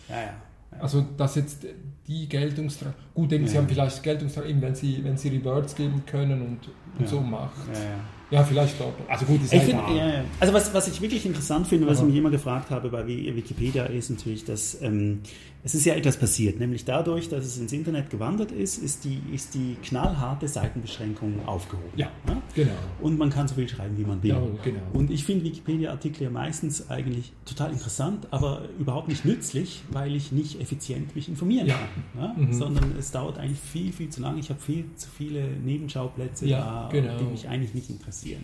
[0.80, 1.66] Also, dass jetzt
[2.08, 3.62] die Geltungsdrang, gut, eben, sie Ja.
[3.62, 6.60] haben vielleicht Geltungsdrang, eben wenn sie, wenn sie Rewards geben können und,
[6.98, 7.08] und Ja.
[7.08, 7.58] so macht.
[7.74, 7.90] Ja, ja.
[8.32, 8.94] Ja, vielleicht dort.
[9.08, 9.98] Also gut, ist Ich ja find, egal.
[9.98, 10.24] ja, ja.
[10.40, 13.06] Also was, was ich wirklich interessant finde, was Aber- ich mich immer gefragt habe bei
[13.06, 15.20] Wi- Wikipedia, ist natürlich, dass ähm,
[15.66, 16.60] es ist ja etwas passiert.
[16.60, 21.90] Nämlich dadurch, dass es ins Internet gewandert ist, ist die, ist die knallharte Seitenbeschränkung aufgehoben.
[21.96, 22.12] Ja,
[22.54, 22.72] genau.
[23.02, 24.30] Und man kann so viel schreiben, wie man will.
[24.30, 24.80] Ja, genau.
[24.94, 30.32] Und ich finde Wikipedia-Artikel ja meistens eigentlich total interessant, aber überhaupt nicht nützlich, weil ich
[30.32, 31.80] nicht effizient mich informieren Ja.
[32.14, 32.22] kann.
[32.22, 32.34] Ja?
[32.38, 32.54] Mhm.
[32.54, 34.40] Sondern es dauert eigentlich viel, viel zu lange.
[34.40, 37.18] Ich habe viel zu viele Nebenschauplätze Ja, da, genau.
[37.18, 38.44] die mich eigentlich nicht interessieren.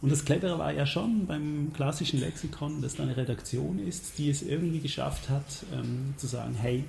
[0.00, 4.30] Und das Clevere war ja schon beim klassischen Lexikon, dass da eine Redaktion ist, die
[4.30, 5.44] es irgendwie geschafft hat,
[5.74, 6.84] ähm, zu sagen, hey,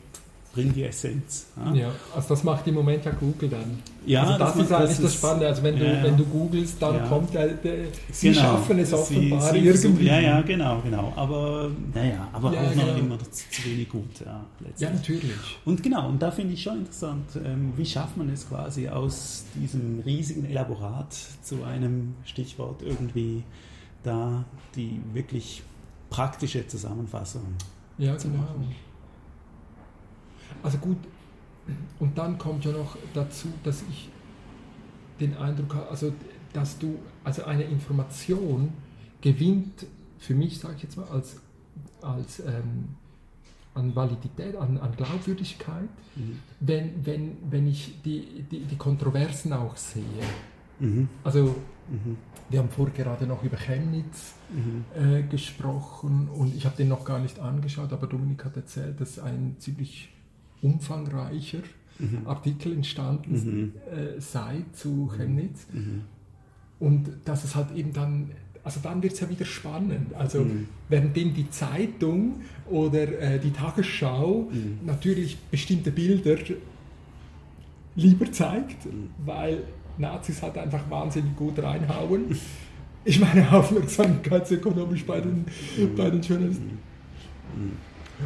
[0.52, 1.46] bring die Essenz.
[1.64, 1.74] Ja?
[1.74, 3.80] Ja, also das macht im Moment ja Google dann.
[4.06, 5.48] Ja, also das, das ist eigentlich das Spannende.
[5.48, 7.06] Also wenn du, ja, wenn du googelst, dann Ja.
[7.08, 7.76] kommt ja, der,
[8.12, 8.42] sie Genau.
[8.42, 10.06] schaffen es Sie- offenbar sie- irgendwie.
[10.08, 11.14] Ja, ja, genau, genau.
[11.16, 12.98] Aber naja, aber auch noch genau.
[12.98, 14.44] immer zu, zu wenig gut, ja.
[14.80, 15.32] Ja, natürlich.
[15.66, 19.44] Und genau, und da finde ich schon interessant, ähm, wie schafft man es quasi aus
[19.54, 23.44] diesem riesigen Elaborat zu einem Stichwort irgendwie
[24.04, 24.46] da
[24.76, 25.62] die wirklich
[26.10, 27.44] praktische Zusammenfassung.
[28.00, 28.42] Ja, zu genau.
[28.42, 28.76] machen.
[30.64, 30.98] Also gut,
[32.00, 34.10] und dann kommt ja noch dazu, dass ich
[35.20, 36.14] den Eindruck habe, also
[36.54, 38.74] dass du, also eine Information
[39.22, 39.86] gewinnt,
[40.18, 41.38] für mich sage ich jetzt mal, als,
[42.02, 42.90] als ähm,
[43.76, 45.90] an Validität, an, an Glaubwürdigkeit,
[46.60, 50.04] wenn, wenn, wenn ich die, die, die Kontroversen auch sehe.
[50.80, 51.08] Mhm.
[51.24, 51.56] Also
[51.92, 52.18] Mhm.
[52.50, 54.86] wir haben vorher gerade noch über Chemnitz Mhm.
[54.96, 59.18] äh, gesprochen und ich habe den noch gar nicht angeschaut, aber Dominik hat erzählt, dass
[59.20, 60.10] ein ziemlich
[60.62, 61.60] umfangreicher
[62.00, 62.26] Mhm.
[62.28, 63.74] Artikel entstanden Mhm.
[63.92, 66.02] äh, sei zu Chemnitz Mhm.
[66.80, 68.32] und dass es halt eben dann,
[68.64, 70.14] also dann wird es ja wieder spannend.
[70.14, 70.68] Also Mhm.
[70.88, 74.80] währenddem die Zeitung oder äh, die Tagesschau Mhm.
[74.86, 76.38] natürlich bestimmte Bilder
[77.96, 79.10] lieber zeigt, Mhm.
[79.26, 79.64] weil
[79.98, 82.26] Nazis halt einfach wahnsinnig gut reinhauen.
[83.04, 85.46] Ich meine aufmerksamkeitsökonomisch bei den,
[85.98, 86.78] bei den Journalisten.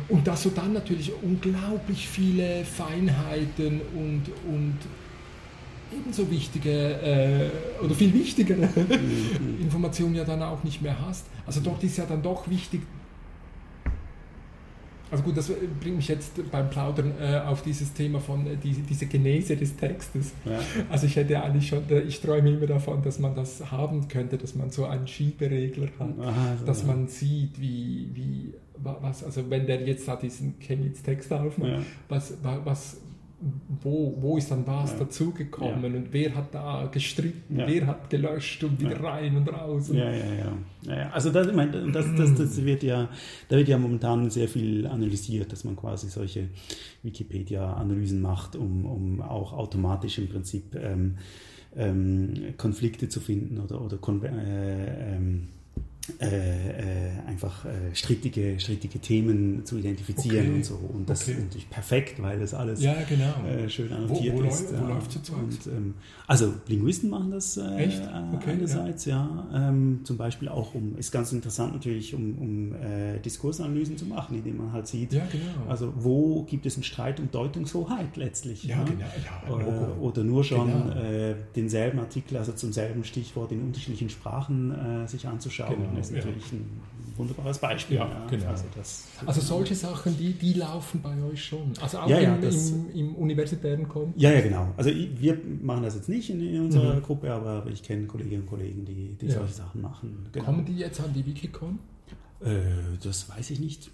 [0.10, 4.78] Und dass du dann natürlich unglaublich viele Feinheiten und, und
[5.96, 8.70] ebenso wichtige äh, oder viel wichtigere
[9.62, 11.26] Informationen ja dann auch nicht mehr hast.
[11.46, 12.82] Also dort ist ja dann doch wichtig,
[15.14, 18.72] Also gut, das bringt mich jetzt beim Plaudern äh, auf dieses Thema von äh, die,
[18.72, 20.34] diese Genese des Textes.
[20.44, 20.60] Ja.
[20.90, 24.40] Also ich hätte eigentlich schon, äh, ich träume immer davon, dass man das haben könnte,
[24.40, 26.88] dass man so einen Schieberegler hat, Aha, so, dass ja.
[26.88, 31.82] man sieht, wie, wie was, also wenn der jetzt da diesen Chemnitz-Text aufmacht, ja.
[32.10, 32.34] was,
[32.64, 32.98] was,
[33.82, 35.00] wo, wo ist dann was ja.
[35.00, 36.00] dazugekommen ja.
[36.00, 37.68] und wer hat da gestritten, ja.
[37.68, 39.90] wer hat gelöscht und wieder rein und raus.
[39.90, 40.56] Und ja, ja,
[40.88, 43.10] ja, Also das, ich meine, das, das, das wird ja,
[43.50, 46.50] da wird ja momentan sehr viel analysiert, dass man quasi solche
[47.04, 51.18] Wikipedia-Analysen macht, um, um auch automatisch im Prinzip ähm,
[51.76, 55.48] ähm, Konflikte zu finden oder, oder äh, ähm,
[56.22, 57.03] äh, äh,
[57.34, 60.56] einfach äh, strittige, strittige Themen zu identifizieren okay.
[60.56, 60.76] und so.
[60.76, 61.32] Und das okay.
[61.32, 63.34] ist natürlich perfekt, weil das alles ja, genau.
[63.46, 64.72] äh, schön annotiert wo, wo ist.
[64.72, 65.38] Läu wo läuft zurzeit?
[65.68, 65.96] Ähm,
[66.28, 68.02] also Linguisten machen das äh, Echt?
[68.34, 69.48] Okay, einerseits, ja.
[69.52, 74.06] ja ähm, zum Beispiel auch um, ist ganz interessant natürlich, um, um äh, Diskursanalysen zu
[74.06, 75.70] machen, indem man halt sieht, ja, genau.
[75.70, 78.64] also wo gibt es einen Streit um Deutungshoheit letztlich.
[78.64, 78.84] Ja, ja?
[78.84, 79.00] genau.
[79.02, 81.36] Ja, oder, oder, nur schon genau.
[81.56, 86.00] denselben Artikel, also zum selben Stichwort in unterschiedlichen Sprachen sich anzuschauen, genau.
[86.00, 86.66] ist natürlich ein
[87.24, 87.98] wunderbares Beispiel.
[87.98, 88.28] Ja, ja.
[88.30, 88.48] Genau.
[88.48, 91.74] Also, das, also, solche Sachen, die, die laufen bei euch schon.
[91.82, 94.22] Also auch ja, ja, im, das, im, im, universitären Kontext.
[94.22, 94.74] Ja, ja, genau.
[94.78, 97.04] Also wir machen das jetzt nicht in, in unserer mhm.
[97.04, 100.28] Gruppe, aber ich kenne Kolleginnen und Kollegen, die, die solche Sachen machen.
[100.32, 100.46] Genau.
[100.46, 101.80] Kommen die jetzt an die Wikicon?
[102.42, 102.62] Äh,
[103.04, 103.90] das weiß ich nicht.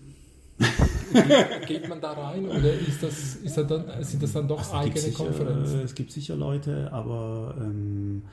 [1.67, 4.73] Geht man da rein oder ist das, ist das dann, sind das dann doch also
[4.73, 5.81] eigene sicher, Konferenzen?
[5.81, 8.23] Es gibt sicher Leute, aber ähm,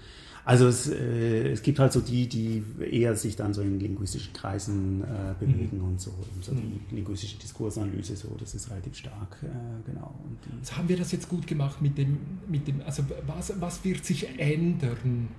[0.47, 4.33] also es, äh, es gibt halt so die, die eher sich dann so in linguistischen
[4.33, 5.89] Kreisen äh, bewegen mhm.
[5.89, 6.81] und so, so mhm.
[6.89, 10.15] die linguistische Diskursanalyse, so, das ist relativ stark, äh, genau.
[10.61, 14.05] also haben wir das jetzt gut gemacht mit dem, mit dem also was, was wird
[14.05, 15.31] sich ändern?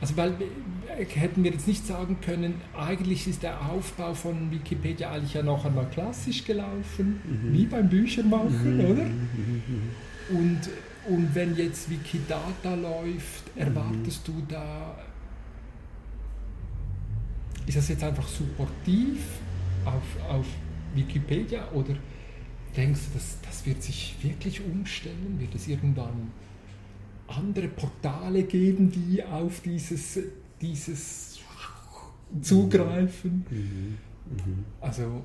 [0.00, 0.32] Also weil
[0.98, 5.42] äh, hätten wir jetzt nicht sagen können, eigentlich ist der Aufbau von Wikipedia eigentlich ja
[5.42, 7.52] noch einmal klassisch gelaufen, mhm.
[7.52, 8.80] wie beim Büchermachen, mhm.
[8.80, 9.04] oder?
[9.04, 9.62] Mhm.
[9.68, 10.38] mhm.
[10.38, 10.60] Und
[11.08, 14.32] und wenn jetzt Wikidata läuft, erwartest mhm.
[14.32, 14.96] du da,
[17.66, 19.18] ist das jetzt einfach supportiv
[19.84, 20.46] auf, auf
[20.94, 21.94] Wikipedia oder
[22.76, 25.36] denkst du, das, das wird sich wirklich umstellen?
[25.38, 26.30] Wird es irgendwann
[27.28, 30.18] andere Portale geben, die auf dieses,
[30.60, 31.38] dieses
[32.40, 33.46] zugreifen?
[33.50, 33.98] Mhm.
[34.30, 34.64] Mhm.
[34.80, 35.24] Also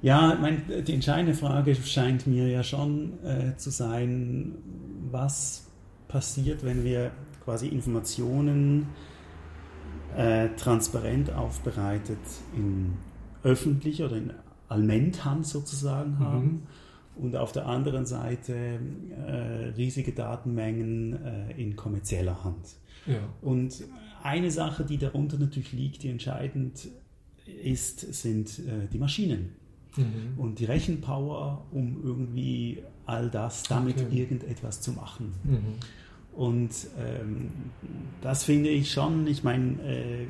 [0.00, 4.54] ja, mein, die entscheidende Frage scheint mir ja schon äh, zu sein,
[5.10, 5.66] was
[6.06, 7.10] passiert, wenn wir
[7.44, 8.86] quasi Informationen
[10.16, 12.18] äh, transparent aufbereitet
[12.56, 12.94] in
[13.42, 14.32] öffentlicher oder in
[14.68, 16.18] Allmenthand sozusagen mhm.
[16.20, 16.62] haben
[17.16, 18.78] und auf der anderen Seite
[19.26, 19.32] äh,
[19.76, 22.76] riesige Datenmengen äh, in kommerzieller Hand.
[23.06, 23.18] Ja.
[23.42, 23.84] Und
[24.22, 26.88] eine Sache, die darunter natürlich liegt, die entscheidend
[27.62, 29.56] ist, sind äh, die Maschinen
[29.98, 30.38] mhm.
[30.38, 34.18] und die Rechenpower, um irgendwie all das damit okay.
[34.18, 35.32] irgendetwas zu machen.
[35.44, 35.74] Mhm.
[36.32, 37.50] Und ähm,
[38.20, 40.26] das finde ich schon, ich meine, äh,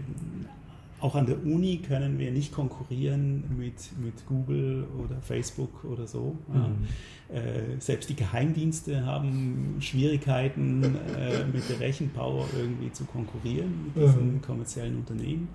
[1.01, 6.37] auch an der Uni können wir nicht konkurrieren mit, mit Google oder Facebook oder so.
[6.49, 7.35] Mhm.
[7.35, 14.35] Äh, selbst die Geheimdienste haben Schwierigkeiten, äh, mit der Rechenpower irgendwie zu konkurrieren, mit diesen
[14.35, 14.43] mhm.
[14.43, 15.49] kommerziellen Unternehmen.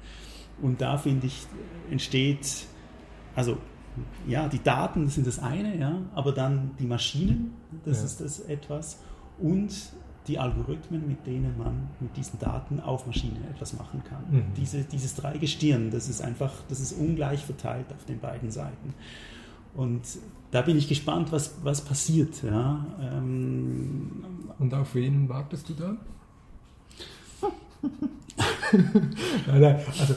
[0.61, 1.45] Und da finde ich,
[1.91, 2.67] entsteht,
[3.35, 3.57] also
[4.27, 7.53] ja, die Daten sind das eine, ja, aber dann die Maschinen,
[7.85, 8.05] das ja.
[8.05, 8.99] ist das etwas
[9.39, 9.73] und
[10.27, 14.23] die Algorithmen, mit denen man mit diesen Daten auf Maschinen etwas machen kann.
[14.31, 14.53] Mhm.
[14.55, 18.93] Diese, dieses Dreigestirn, das ist einfach, das ist ungleich verteilt auf den beiden Seiten.
[19.75, 20.01] Und
[20.51, 22.41] da bin ich gespannt, was, was passiert.
[22.43, 22.85] Ja.
[23.01, 24.23] Ähm,
[24.59, 25.97] und auf wen wartest du da?
[29.47, 30.15] nein, nein, also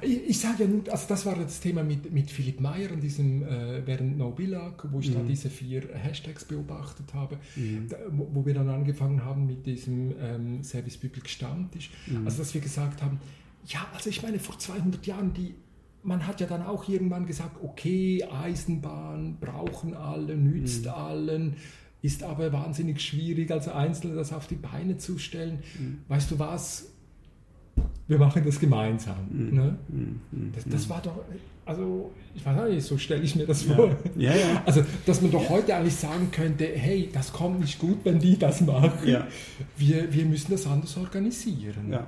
[0.00, 3.00] ich, ich sage ja nur, also das war das Thema mit, mit Philipp Meyer und
[3.00, 5.14] diesem äh, während No Billag, wo ich mhm.
[5.14, 7.88] da diese vier Hashtags beobachtet habe, mhm.
[7.88, 11.90] da, wo, wo, wir dann angefangen haben mit diesem ähm, Service Public Stammtisch.
[12.06, 12.24] Mhm.
[12.26, 13.20] Also dass wir gesagt haben,
[13.66, 15.54] ja, also ich meine, vor 200 Jahren, die,
[16.02, 20.90] man hat ja dann auch irgendwann gesagt, okay, Eisenbahn brauchen alle, nützt mhm.
[20.90, 21.56] allen,
[22.02, 25.60] ist aber wahnsinnig schwierig, als Einzelne das auf die Beine zu stellen.
[25.78, 25.98] Mhm.
[26.08, 26.91] Weißt du was?
[28.12, 29.16] Wir machen das gemeinsam.
[29.30, 29.56] Mhm.
[29.56, 29.76] Ne?
[29.88, 30.20] Mhm.
[30.54, 31.24] Das, das, war doch,
[31.64, 33.96] also ich weiß nicht, so stelle ich mir das vor.
[34.16, 34.34] Ja.
[34.34, 38.18] Ja, Also, dass man doch heute eigentlich sagen könnte, hey, das kommt nicht gut, wenn
[38.18, 38.92] die das machen.
[39.76, 41.90] Wir, wir müssen das anders organisieren.
[41.90, 42.06] Ja.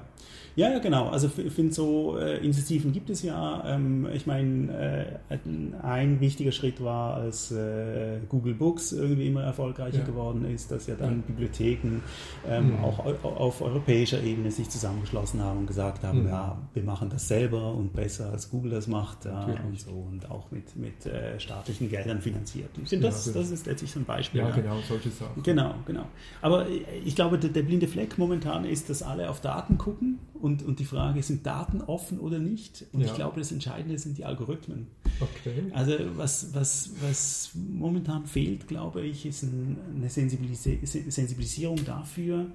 [0.57, 1.09] Ja, genau.
[1.09, 3.65] Also ich finde so äh, Initiativen gibt es ja.
[3.67, 5.39] Ähm, ich meine, äh,
[5.83, 10.05] ein wichtiger Schritt war, als äh, Google Books irgendwie immer erfolgreicher ja.
[10.05, 11.23] geworden ist, dass ja dann ja.
[11.27, 12.03] Bibliotheken
[12.49, 12.85] ähm, mhm.
[12.85, 16.29] auch auf europäischer Ebene sich zusammengeschlossen haben und gesagt haben, mhm.
[16.29, 20.31] ja, wir machen das selber und besser als Google das macht ja, und so und
[20.31, 22.71] auch mit, mit äh, staatlichen Geldern finanziert.
[22.83, 23.39] Ich finde, das, genau.
[23.39, 24.41] das ist letztlich so ein Beispiel.
[24.41, 25.43] Ja, genau, solche Sachen.
[25.43, 26.07] Genau, genau.
[26.43, 26.67] Aber
[27.05, 30.79] ich glaube, der, der blinde Fleck momentan ist, dass alle auf Daten gucken und, und
[30.79, 32.85] die Frage, sind Daten offen oder nicht?
[32.93, 33.07] Und ja.
[33.07, 34.89] ich glaube, das Entscheidende sind die Algorithmen.
[35.19, 35.73] Okay.
[35.73, 42.51] Also was, was, was momentan fehlt, glaube ich, ist eine Sensibilisierung dafür,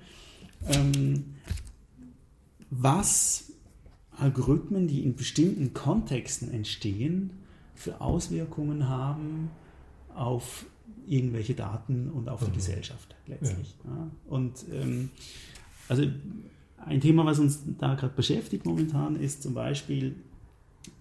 [0.67, 1.33] ähm,
[2.69, 3.53] was
[4.11, 7.31] Algorithmen, die in bestimmten Kontexten entstehen,
[7.73, 9.49] für Auswirkungen haben
[10.13, 10.67] auf
[11.07, 12.45] irgendwelche Daten und auf mhm.
[12.45, 13.73] die Gesellschaft letztlich.
[13.83, 13.89] Ja.
[13.89, 14.11] Ja.
[14.27, 15.09] Und ähm,
[15.87, 16.03] also
[16.85, 20.15] ein Thema, was uns da gerade beschäftigt momentan, ist zum Beispiel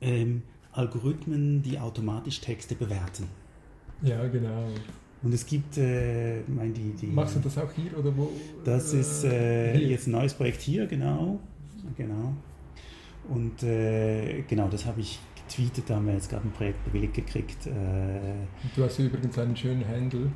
[0.00, 3.26] ähm, Algorithmen, die automatisch Texte bewerten.
[4.02, 4.68] Ja, genau.
[5.22, 8.30] Und es gibt, äh, mein, die, die, Machst du das auch hier oder wo?
[8.64, 11.40] Das ist äh, jetzt ein neues Projekt hier, genau.
[11.96, 12.34] genau.
[13.28, 17.14] Und äh, genau, das habe ich getweetet, da haben wir jetzt gerade ein Projekt bewilligt
[17.14, 17.66] gekriegt.
[17.66, 18.46] Äh.
[18.76, 20.30] du hast übrigens einen schönen Handle.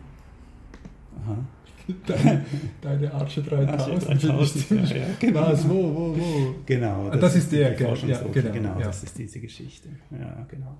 [1.24, 1.38] Aha.
[2.06, 2.44] Deine,
[2.80, 4.08] deine Arche 3000.
[4.08, 5.40] Arche 3000 ja, ja, genau.
[5.40, 6.54] Was, wo, wo, wo?
[6.64, 7.10] Genau.
[7.10, 8.86] Das, das ist der, genau, ja, genau, genau ja.
[8.86, 9.88] das ist diese Geschichte.
[10.10, 10.78] Ja, genau.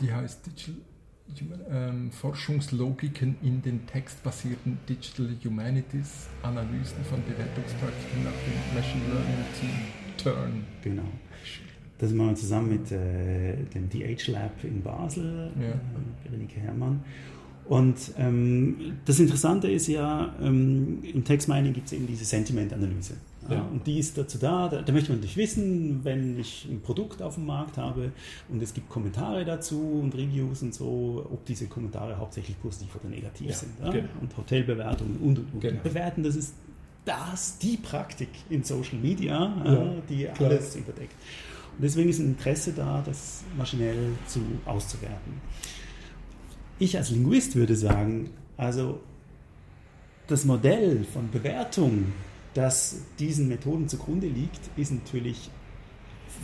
[0.00, 0.74] Die heißt Digital
[1.70, 10.14] ähm, Forschungslogiken in den textbasierten Digital Humanities, Analysen von Bewertungspraktiken nach dem Machine Learning Team
[10.22, 10.64] Turn.
[10.82, 11.08] Genau.
[11.98, 15.68] Das machen wir zusammen mit äh, dem DH Lab in Basel, ja.
[15.68, 15.74] äh,
[16.24, 17.02] Berenike Herrmann.
[17.66, 23.14] Und ähm, das Interessante ist ja, ähm, im Text-Mining gibt es eben diese Sentiment-Analyse.
[23.48, 23.62] Ja.
[23.62, 27.20] Und die ist dazu da, da, da, möchte man natürlich wissen, wenn ich ein Produkt
[27.20, 28.12] auf dem Markt habe
[28.48, 33.10] und es gibt Kommentare dazu und Reviews und so, ob diese Kommentare hauptsächlich positiv oder
[33.10, 33.72] negativ ja, sind.
[33.82, 33.90] Ja?
[33.90, 34.08] Genau.
[34.22, 35.60] Und Hotelbewertungen und, und, und.
[35.60, 35.82] Genau.
[35.82, 36.54] Bewerten, das ist
[37.04, 40.50] das, die Praktik in Social Media, die klar.
[40.50, 41.14] alles überdeckt.
[41.76, 45.34] Und deswegen ist ein Interesse da, das maschinell zu, auszuwerten.
[46.78, 49.00] Ich als Linguist würde sagen, also
[50.26, 52.12] das Modell von Bewertung,
[52.54, 55.50] das diesen Methoden zugrunde liegt, ist natürlich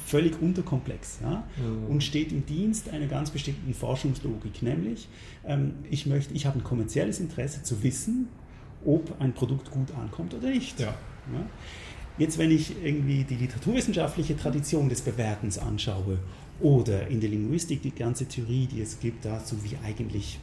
[0.07, 1.45] völlig unterkomplex ja?
[1.57, 1.87] mhm.
[1.89, 5.09] und steht im Dienst einer ganz bestimmten Forschungslogik, nämlich
[5.45, 8.29] ähm, ich möchte, ich habe ein kommerzielles Interesse zu wissen,
[8.85, 10.79] ob ein Produkt gut ankommt oder nicht.
[10.81, 10.89] Ja.
[11.33, 11.47] Ja?
[12.19, 16.19] Jetzt, wenn ich irgendwie die literaturwissenschaftliche Tradition des Bewertens anschaue
[16.61, 20.39] oder in der Linguistik die ganze Theorie, die es gibt dazu, wie eigentlich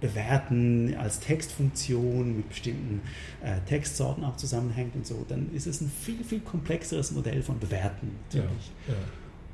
[0.00, 3.02] Bewerten als Textfunktion mit bestimmten
[3.42, 7.58] äh, Textsorten auch zusammenhängt und so, dann ist es ein viel, viel komplexeres Modell von
[7.58, 8.72] Bewerten natürlich.
[8.88, 9.00] Ja, ja.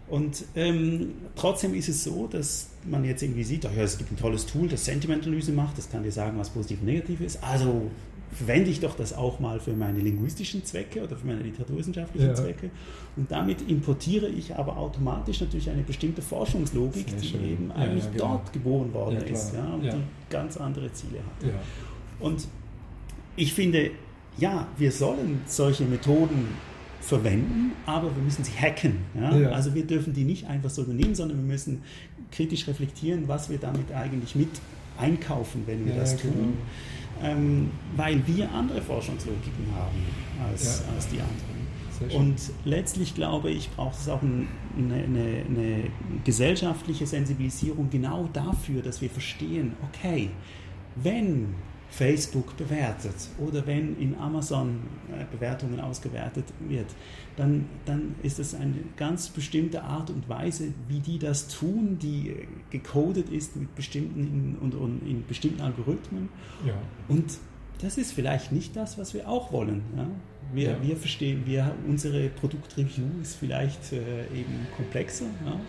[0.09, 4.13] Und ähm, trotzdem ist es so, dass man jetzt irgendwie sieht, ach ja, es gibt
[4.13, 7.43] ein tolles Tool, das Sentimentanalyse macht, das kann dir sagen, was positiv und negativ ist.
[7.43, 7.91] Also
[8.33, 12.35] verwende ich doch das auch mal für meine linguistischen Zwecke oder für meine literaturwissenschaftlichen ja.
[12.35, 12.71] Zwecke.
[13.17, 18.11] Und damit importiere ich aber automatisch natürlich eine bestimmte Forschungslogik, die eben ja, eigentlich ja,
[18.11, 18.25] genau.
[18.25, 21.51] dort geboren worden ist ja, und die ganz andere Ziele hat.
[22.21, 22.49] Und
[23.37, 23.91] ich finde,
[24.39, 26.49] ja, wir sollen solche Methoden
[27.01, 28.99] verwenden, aber wir müssen sie hacken.
[29.15, 29.51] Ja?
[29.51, 31.83] Also wir dürfen die nicht einfach so übernehmen, sondern wir müssen
[32.33, 34.49] kritisch reflektieren, was wir damit eigentlich mit
[34.99, 36.33] einkaufen, wenn wir das tun.
[36.33, 36.53] Genau
[37.23, 40.95] ähm, weil wir andere Forschungslogiken haben als, ja.
[40.95, 41.57] als die anderen.
[42.15, 44.47] Und letztlich glaube ich, braucht es auch eine,
[44.77, 45.85] eine, eine,
[46.25, 50.31] gesellschaftliche Sensibilisierung genau dafür, dass wir verstehen, okay,
[50.97, 51.55] wenn
[51.91, 54.81] Facebook bewertet oder wenn in Amazon
[55.11, 56.87] äh, Bewertungen ausgewertet wird,
[57.37, 62.49] dann, dann ist es eine ganz bestimmte Art und Weise, wie die das tun, die
[62.71, 66.29] gecodet ist mit bestimmten und, und in bestimmten Algorithmen.
[66.67, 66.75] Ja.
[67.09, 67.39] Und
[67.81, 69.83] das ist vielleicht nicht das, was wir auch wollen.
[69.97, 70.07] Ja?
[70.53, 70.83] Wir, ja.
[70.83, 75.27] wir verstehen, wir, unsere Produktreview ist vielleicht äh, eben komplexer.
[75.45, 75.61] Ja?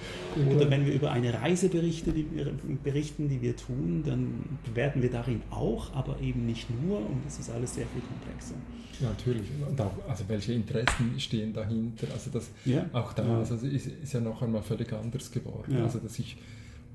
[0.52, 2.52] Oder wenn wir über eine Reise berichte, die wir,
[2.84, 7.40] berichten, die wir tun, dann bewerten wir darin auch, aber eben nicht nur und das
[7.40, 8.56] ist alles sehr viel komplexer.
[9.00, 9.48] Ja, natürlich.
[9.68, 12.08] Und auch, also welche Interessen stehen dahinter?
[12.14, 12.50] Also das
[12.94, 15.78] auch da also ist, ist, ja noch einmal völlig anders geworden.
[15.82, 16.38] Also dass ich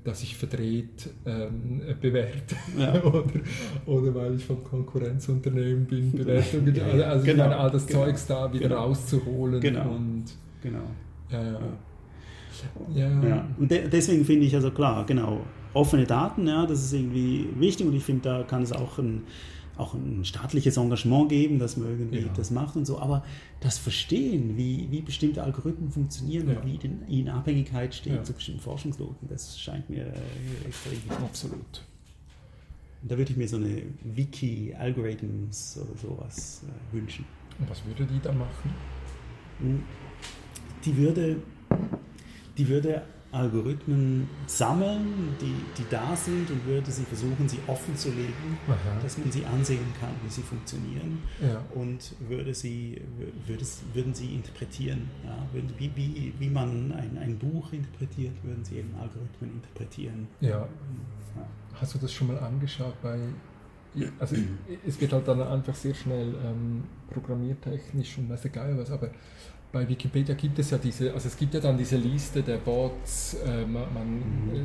[0.03, 2.93] dass ich verdreht ähm, bewerte ja.
[3.03, 3.23] oder,
[3.85, 8.27] oder weil ich vom Konkurrenzunternehmen bin, Bewertungen, ja, also, also genau, all das genau, Zeugs
[8.27, 9.61] da wieder genau, rauszuholen.
[9.61, 9.89] Genau.
[9.91, 10.25] Und,
[10.61, 10.83] genau.
[11.29, 11.59] Ja, ja.
[12.93, 13.27] ja.
[13.27, 13.47] ja.
[13.57, 15.41] Und de deswegen finde ich also klar, genau,
[15.73, 19.23] offene Daten, ja, das ist irgendwie wichtig und ich finde, da kann es auch ein
[19.77, 22.27] auch ein staatliches Engagement geben, dass man irgendwie Ja.
[22.35, 23.23] das macht und so, aber
[23.59, 26.59] das Verstehen, wie, wie bestimmte Algorithmen funktionieren Ja.
[26.59, 28.23] und wie die in Abhängigkeit stehen Ja.
[28.23, 31.11] zu bestimmten Forschungsloten, das scheint mir äh, extrem wichtig.
[31.11, 31.81] Absolut.
[33.01, 37.25] Und da würde ich mir so eine Wiki-Algorithms oder sowas äh, wünschen.
[37.59, 38.73] Und was würde die da machen?
[40.85, 41.37] Die würde,
[42.57, 43.01] die würde
[43.33, 48.75] Algorithmen sammeln, die, die da sind und würde sie versuchen, sie offen zu legen, Aha.
[49.01, 51.61] dass man sie ansehen kann, wie sie funktionieren Ja.
[51.73, 53.01] und würde sie,
[53.47, 55.09] würde, würden sie interpretieren.
[55.25, 55.35] Ja?
[55.77, 60.27] Wie, wie, wie man ein, ein Buch interpretiert, würden sie eben Algorithmen interpretieren.
[60.39, 60.67] Ja.
[61.75, 63.17] Hast du das schon mal angeschaut bei.
[64.19, 64.35] Also
[64.87, 69.09] es wird halt dann einfach sehr schnell ähm, programmiertechnisch und weiß Geier was, aber
[69.73, 73.33] bei Wikipedia gibt es ja diese, also es gibt ja dann diese Liste der Bots,
[73.43, 74.55] äh, man, Mhm.
[74.55, 74.59] äh,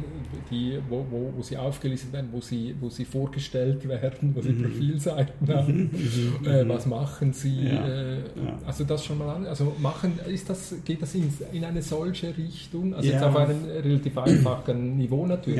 [0.50, 4.50] die, wo, wo, wo sie aufgelistet werden, wo sie, wo sie vorgestellt werden, wo sie
[4.50, 4.62] Mhm.
[4.64, 5.90] Profilseiten haben,
[6.44, 7.86] äh, was machen sie, Ja.
[7.88, 8.58] äh, Ja.
[8.66, 12.36] also das schon mal an, also machen, ist das, geht das in, in eine solche
[12.36, 13.28] Richtung, also jetzt Ja.
[13.30, 15.58] auf einem relativ einfachen Niveau natürlich,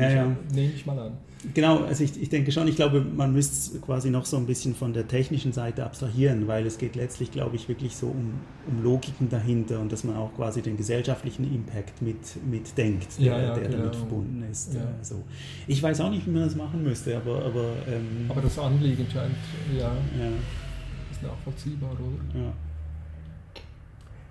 [0.53, 1.13] nehme ich mal an.
[1.53, 4.75] Genau, also ich, ich denke schon, ich glaube, man müsste quasi noch so ein bisschen
[4.75, 8.33] von der technischen Seite abstrahieren, weil es geht letztlich, glaube ich, wirklich so um,
[8.67, 13.53] um Logiken dahinter und dass man auch quasi den gesellschaftlichen Impact mit, mitdenkt, der, Ja,
[13.55, 13.77] der genau.
[13.77, 14.73] damit verbunden ist.
[14.73, 14.81] Ja.
[14.81, 15.23] Äh, so.
[15.67, 19.05] Ich weiß auch nicht, wie man das machen müsste, aber, aber, ähm, Aber das Anliegen
[19.09, 19.35] scheint,
[19.73, 20.29] ja, ja,
[21.09, 22.41] ist nachvollziehbar, oder?
[22.41, 22.53] ja.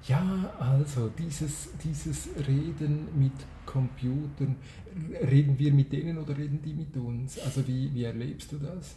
[0.07, 3.33] Ja, also dieses, dieses Reden mit
[3.69, 4.57] Computern,
[5.31, 7.39] reden wir mit denen oder reden die mit uns?
[7.39, 8.97] Also wie, wie erlebst du das?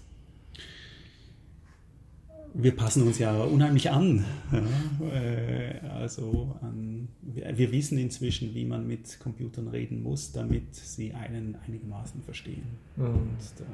[2.53, 4.25] Wir passen uns ja unheimlich an.
[4.51, 11.13] Ja, äh, also an, wir, wissen inzwischen, wie man mit Computern reden muss, damit sie
[11.13, 12.63] einen einigermaßen verstehen.
[12.95, 13.65] Und da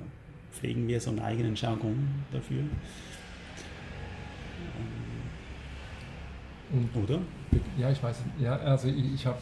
[0.51, 1.95] pflegen wir so einen eigenen Jargon
[2.31, 2.61] dafür.
[2.61, 2.69] Und,
[6.73, 7.19] Ähm, Oder?
[7.77, 8.17] ja, ich weiß.
[8.39, 9.37] Ja, also ich, ich habe,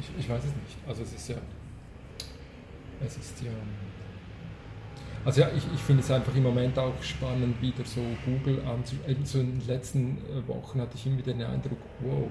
[0.00, 0.78] ich, ich weiß es nicht.
[0.86, 1.36] Also es ist ja,
[3.00, 3.52] es ist ja,
[5.24, 9.10] also ja, ich, ich finde es einfach im Moment auch spannend, wieder so Google anzuschauen.
[9.10, 12.30] Eben so in den letzten äh, Wochen hatte ich immer den Eindruck, wow,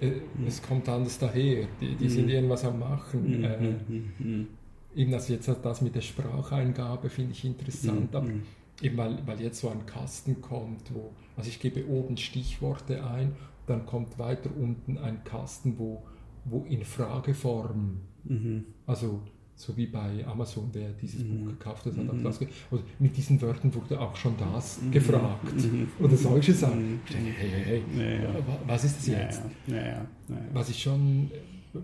[0.00, 0.12] äh,
[0.46, 1.68] es kommt anders daher.
[1.80, 2.30] Die, die sind Mhm.
[2.30, 3.44] irgendwas am Machen.
[3.44, 3.58] Äh,
[3.88, 4.48] Mhm, mhm,
[4.94, 8.42] Eben das jetzt das mit der Spracheingabe finde ich interessant, aber mhm.
[8.80, 13.36] eben weil, weil jetzt so ein Kasten kommt, wo, also ich gebe oben Stichworte ein,
[13.66, 16.02] dann kommt weiter unten ein Kasten, wo,
[16.48, 18.64] wo in Frageform, Mhm.
[18.86, 19.20] also
[19.58, 21.28] so wie bei Amazon, der dieses Mhm.
[21.44, 22.22] Buch gekauft hat, hat Mhm.
[22.24, 22.40] das
[22.70, 24.90] oder mit diesen Wörtern wurde auch schon das Mhm.
[24.90, 25.54] gefragt.
[25.56, 25.88] Mhm.
[25.98, 26.92] Oder solche Sachen.
[26.94, 27.00] Mhm.
[27.06, 28.34] Ich denke, hey, hey, hey, Ja, ja.
[28.46, 29.42] wa- was ist das jetzt?
[29.66, 30.06] ja.
[30.52, 31.30] was ich schon,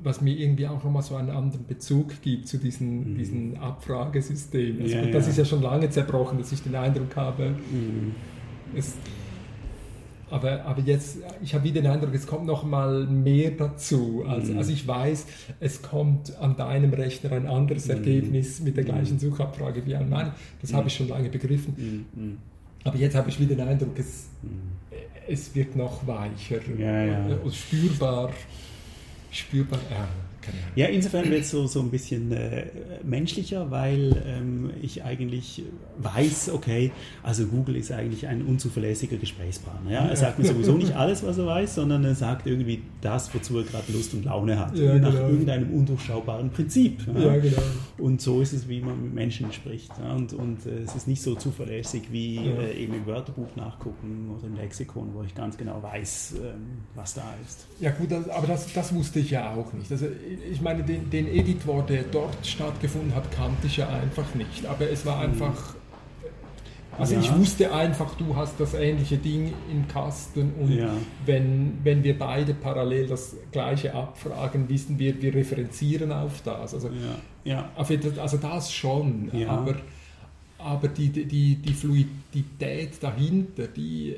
[0.02, 3.18] was mir irgendwie auch nochmal so einen anderen Bezug gibt zu diesen, Mhm.
[3.18, 4.82] diesen Abfragesystemen.
[4.82, 5.30] Also Ja, das ja.
[5.30, 8.14] ist ja schon lange zerbrochen, dass ich den Eindruck habe, Mhm.
[8.74, 8.94] es,
[10.32, 14.24] aber, aber jetzt, ich habe wieder den Eindruck, es kommt noch mal mehr dazu.
[14.26, 14.58] Also, Mhm.
[14.58, 15.26] also ich weiß,
[15.60, 17.90] es kommt an deinem Rechner ein anderes Mhm.
[17.92, 20.32] Ergebnis mit der gleichen Suchabfrage wie an meinem.
[20.60, 20.76] Das Mhm.
[20.76, 21.74] habe ich schon lange begriffen.
[22.16, 22.22] Mhm.
[22.22, 22.38] Mhm.
[22.84, 24.48] Aber jetzt habe ich wieder den Eindruck, es, Mhm.
[25.28, 27.36] es wird noch weicher Ja, ja.
[27.44, 28.30] und spürbar,
[29.30, 30.31] spürbar, Ahnung.
[30.74, 32.66] Ja, insofern wird es so, so ein bisschen äh,
[33.04, 35.62] menschlicher, weil ähm, ich eigentlich
[35.98, 36.90] weiß, okay,
[37.22, 39.90] also Google ist eigentlich ein unzuverlässiger Gesprächspartner.
[39.90, 40.06] Ja?
[40.06, 43.58] Er sagt mir sowieso nicht alles, was er weiß, sondern er sagt irgendwie das, wozu
[43.58, 44.76] er gerade Lust und Laune hat.
[44.76, 45.28] Ja, nach genau.
[45.28, 47.00] irgendeinem undurchschaubaren Prinzip.
[47.06, 47.62] Ja, genau.
[47.98, 49.92] Und so ist es, wie man mit Menschen spricht.
[49.98, 50.14] Ja?
[50.14, 52.42] Und, und äh, es ist nicht so zuverlässig wie Ja.
[52.42, 57.14] äh, eben im Wörterbuch nachgucken oder im Lexikon, wo ich ganz genau weiß, ähm, was
[57.14, 57.66] da ist.
[57.80, 59.90] Ja gut, das, aber das, das wusste ich ja auch nicht.
[59.90, 60.06] Also
[60.52, 64.66] ich meine, den, den Editor, der dort stattgefunden hat, kannte ich ja einfach nicht.
[64.66, 65.74] Aber es war einfach...
[66.98, 67.20] Also Ja.
[67.20, 70.90] ich wusste einfach, du hast das ähnliche Ding im Kasten und Ja.
[71.24, 76.74] wenn, wenn wir beide parallel das gleiche abfragen, wissen wir, wir referenzieren auf das.
[76.74, 76.90] Also,
[77.44, 79.76] Ja, auf also das schon, aber,
[80.58, 84.14] aber die, die, die Fluidität dahinter, die,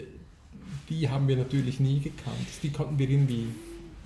[0.88, 2.48] die haben wir natürlich nie gekannt.
[2.62, 3.46] Die konnten wir irgendwie...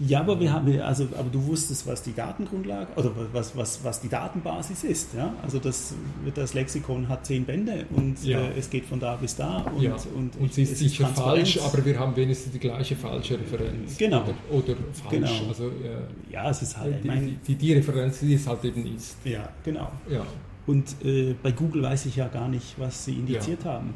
[0.01, 4.01] Ja, aber wir haben, also, aber du wusstest, was die Datengrundlage oder was, was, was
[4.01, 5.15] die Datenbasis ist.
[5.15, 5.35] Ja?
[5.43, 5.95] Also das,
[6.35, 8.39] das Lexikon hat zehn Bände und Ja.
[8.41, 9.97] äh, es geht von da bis da und, ja.
[10.15, 13.99] und, und sie ist sicher falsch, aber wir haben wenigstens die gleiche falsche Referenz.
[13.99, 14.23] Genau.
[14.23, 15.11] Oder, oder falsch.
[15.11, 15.49] Genau.
[15.49, 18.65] Also, äh, ja, es ist halt, ich die, meine, die, die Referenz, die es halt
[18.65, 19.17] eben ist.
[19.25, 19.91] ja, genau.
[20.09, 20.25] Ja.
[20.67, 23.95] Und äh, bei Google weiß ich ja gar nicht, was sie indiziert haben.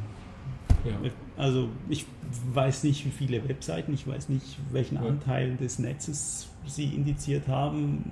[0.84, 1.10] Ja.
[1.36, 2.06] Also ich
[2.52, 5.02] weiß nicht, wie viele Webseiten, ich weiß nicht, welchen Ja.
[5.02, 8.04] Anteil des Netzes sie indiziert haben.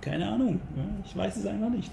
[0.00, 0.60] Keine Ahnung.
[1.04, 1.90] Ich weiß es einfach nicht.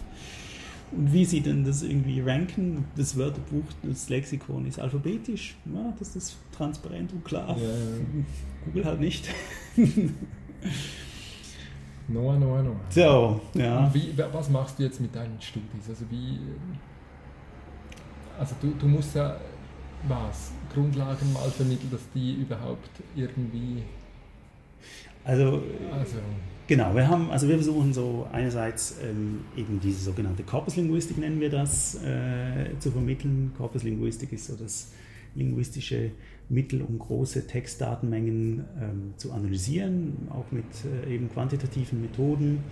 [0.91, 6.15] Und wie sie denn das irgendwie ranken, das Wörterbuch, das Lexikon ist alphabetisch, ja, das
[6.15, 7.57] ist transparent und klar.
[7.57, 7.67] Ja.
[8.65, 9.28] Google halt nicht.
[12.07, 12.76] Noah, Noah, Noah.
[12.89, 13.91] So, ja.
[13.93, 15.89] Wie, was machst du jetzt mit deinen Studis?
[15.89, 16.38] Also wie,
[18.38, 19.38] also du, du musst ja
[20.08, 23.84] was, Grundlagen mal vermitteln, dass die überhaupt irgendwie...
[25.24, 26.18] Also, also
[26.66, 31.49] Genau, wir haben, also wir versuchen so einerseits ähm, eben diese sogenannte Korpuslinguistik nennen wir
[31.49, 33.51] das, äh, zu vermitteln.
[33.58, 34.93] Korpuslinguistik ist so das
[35.36, 36.12] linguistische
[36.47, 40.66] Mittel, um große Textdatenmengen ähm, zu analysieren, auch mit
[41.06, 42.64] äh, eben quantitativen Methoden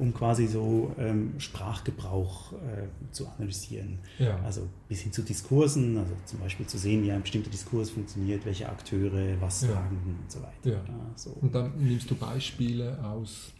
[0.00, 3.98] um quasi so ähm, Sprachgebrauch äh, zu analysieren.
[4.18, 4.40] Ja.
[4.44, 8.44] Also bis hin zu Diskursen, also zum Beispiel zu sehen, wie ein bestimmter Diskurs funktioniert,
[8.46, 9.68] welche Akteure was ja.
[9.68, 10.78] sagen und so weiter.
[10.78, 10.82] Ja.
[11.16, 11.30] So.
[11.40, 13.52] Und dann nimmst du Beispiele aus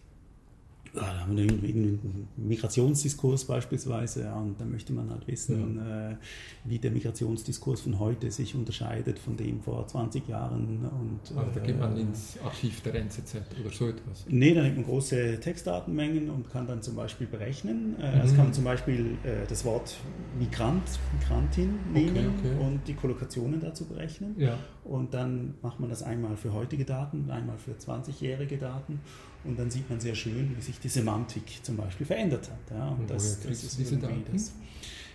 [0.93, 6.11] da haben wir einen Migrationsdiskurs beispielsweise, ja, und da möchte man halt wissen, ja.
[6.11, 6.17] äh,
[6.65, 10.89] wie der Migrationsdiskurs von heute sich unterscheidet von dem vor 20 Jahren.
[10.91, 14.27] Und, also da geht man äh, ins Archiv der NZZ oder so etwas?
[14.29, 17.97] Nee, da nimmt man große Textdatenmengen und kann dann zum Beispiel berechnen.
[18.01, 18.21] Äh, mhm.
[18.21, 19.97] Also kann man zum Beispiel äh, das Wort
[20.39, 20.83] Migrant,
[21.19, 22.65] Migrantin nehmen okay, okay.
[22.65, 24.35] und die Kollokationen dazu berechnen.
[24.39, 24.59] Ja.
[24.85, 29.01] Und dann macht man das einmal für heutige Daten, einmal für 20-jährige Daten
[29.45, 32.77] und dann sieht man sehr schön, wie sich die Semantik zum Beispiel verändert hat.
[32.77, 34.25] Ja, und das, das ist diese Daten?
[34.33, 34.53] Das,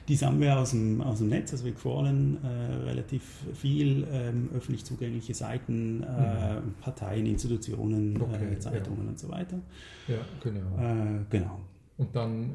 [0.08, 2.48] die haben wir aus dem, aus dem Netz, also wir crawlen äh,
[2.84, 3.24] relativ
[3.56, 6.74] viel ähm, öffentlich zugängliche Seiten, äh, mhm.
[6.80, 9.10] Parteien, Institutionen, okay, äh, Zeitungen ja.
[9.10, 9.60] und so weiter.
[10.08, 10.78] Ja, genau.
[10.78, 11.60] Äh, genau.
[11.98, 12.54] Und dann,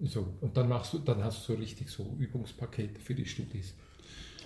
[0.00, 3.74] so, und dann, machst du, dann hast du so richtig so Übungspakete für die Studis.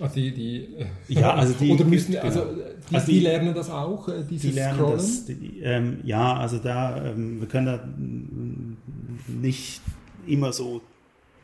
[0.00, 0.68] Also die, die,
[1.08, 2.46] ja, also die, oder müssen, also,
[2.90, 4.96] die, also die, lernen das auch, äh, dieses die lernen Scrollen?
[4.96, 7.86] Das, die, ähm, ja, also da, ähm, wir können da
[9.28, 9.82] nicht
[10.26, 10.80] immer so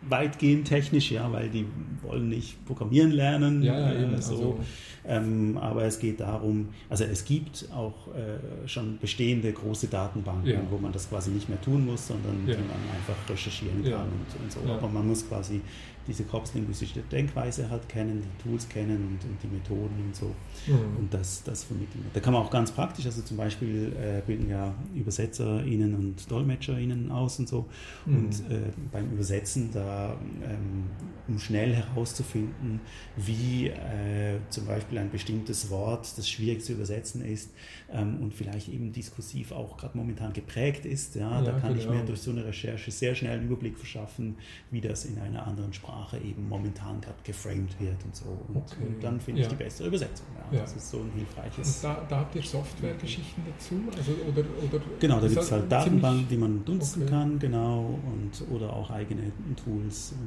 [0.03, 1.66] weitgehend technisch, ja, weil die
[2.03, 3.62] wollen nicht programmieren lernen.
[3.62, 4.34] Ja, ja, eben, äh, so.
[4.34, 4.61] Also.
[5.09, 10.61] Ähm, aber es geht darum, also es gibt auch äh, schon bestehende große Datenbanken, ja.
[10.68, 12.61] wo man das quasi nicht mehr tun muss, sondern die man
[12.94, 14.72] einfach recherchieren kann und, und, so.
[14.72, 15.61] Aber man muss quasi
[16.07, 20.26] diese kopflinguistische Denkweise halt kennen, die Tools kennen und, und die Methoden und so.
[20.66, 20.97] Mhm.
[20.99, 22.05] Und das, das vermitteln.
[22.12, 27.11] Da kann man auch ganz praktisch, also zum Beispiel äh, bilden ja UbersetzerInnen und DolmetscherInnen
[27.11, 27.66] aus und so.
[28.05, 28.16] Mhm.
[28.16, 29.95] Und äh, beim Übersetzen, da,
[30.44, 30.84] ähm,
[31.28, 32.80] um schnell herauszufinden,
[33.16, 37.51] wie äh, zum Beispiel ein bestimmtes Wort, das schwierig zu übersetzen ist
[37.92, 41.92] ähm, und vielleicht eben diskursiv auch gerade momentan geprägt ist, ja, ja da kann genau.
[41.92, 44.36] ich mir durch so eine Recherche sehr schnell einen Überblick verschaffen,
[44.70, 48.24] wie das in einer anderen Sprache Sprache eben momentan gerade geframed wird und so.
[48.49, 48.86] Und, okay.
[48.86, 49.47] und dann finde ja.
[49.47, 50.26] ich die bessere Übersetzung.
[50.34, 50.62] Ja, ja.
[50.62, 51.76] Das ist so ein hilfreiches.
[51.76, 53.74] Und da, da habt ihr Softwaregeschichten dazu?
[53.97, 57.11] Also, oder, oder genau, da gibt es halt Datenbanken, die man nutzen okay.
[57.11, 59.32] kann, genau, und, oder auch eigene
[59.64, 59.75] Tools.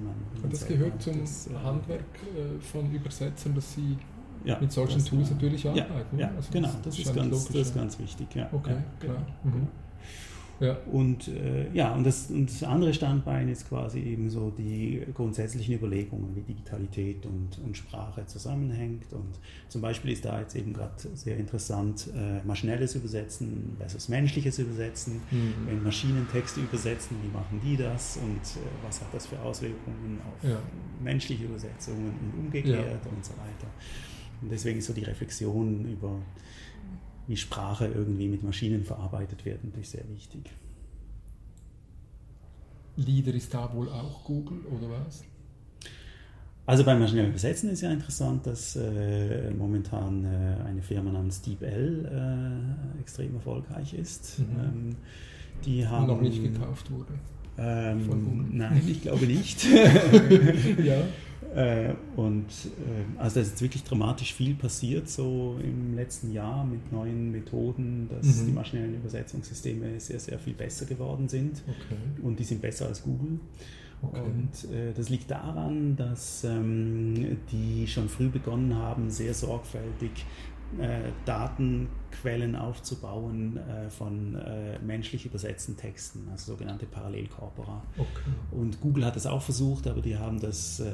[0.04, 3.98] Man, und das gehört zum das, äh, Handwerk äh, von Übersetzern, dass sie
[4.44, 6.18] ja, mit solchen das, Tools natürlich arbeiten.
[6.18, 8.28] Ja, also genau, das, ist, ganz, das ist ganz wichtig.
[8.36, 8.50] Ja.
[8.52, 9.18] Okay, klar.
[9.44, 9.56] Genau.
[9.56, 9.68] Mhm.
[10.60, 10.78] Ja.
[10.92, 15.76] Und äh, ja, und das, und das andere Standbein ist quasi eben so die grundsätzlichen
[15.76, 19.12] Überlegungen, wie Digitalität und, und Sprache zusammenhängt.
[19.14, 19.40] Und
[19.70, 25.22] zum Beispiel ist da jetzt eben gerade sehr interessant äh, maschinelles Übersetzen versus menschliches Übersetzen.
[25.32, 25.54] Mhm.
[25.66, 30.20] Wenn Maschinen Texte übersetzen, wie machen die das und äh, was hat das für Auswirkungen
[30.28, 30.58] auf ja.
[31.02, 33.12] menschliche Übersetzungen und umgekehrt ja.
[33.12, 33.68] und so weiter.
[34.42, 36.18] Und deswegen ist so die Reflexion über
[37.30, 40.50] wie Sprache irgendwie mit Maschinen verarbeitet wird, natürlich sehr wichtig.
[42.96, 45.24] Lieder ist da wohl auch Google oder was?
[46.66, 52.06] Also beim maschinellen Übersetzen ist ja interessant, dass äh, momentan äh, eine Firma namens DeepL
[52.98, 54.40] äh, extrem erfolgreich ist.
[54.40, 54.46] Mhm.
[54.60, 54.96] Ähm,
[55.66, 57.14] die haben noch nicht gekauft wurde.
[57.60, 59.66] Ähm, nein, ich glaube nicht.
[60.84, 61.04] ja.
[61.56, 66.64] Äh, und äh, also da ist jetzt wirklich dramatisch viel passiert so im letzten Jahr
[66.64, 68.46] mit neuen Methoden, dass mhm.
[68.46, 71.64] die maschinellen Übersetzungssysteme sehr, sehr viel besser geworden sind.
[71.68, 72.22] Okay.
[72.22, 73.40] Und die sind besser als Google.
[74.02, 74.22] Okay.
[74.22, 80.12] Und äh, das liegt daran, dass ähm, die schon früh begonnen haben, sehr sorgfältig
[80.78, 87.82] äh, Datenquellen aufzubauen äh, von äh, menschlich übersetzten Texten, also sogenannte Parallelkorpora.
[87.98, 88.30] Okay.
[88.52, 90.92] Und Google hat das auch versucht, aber die haben das äh,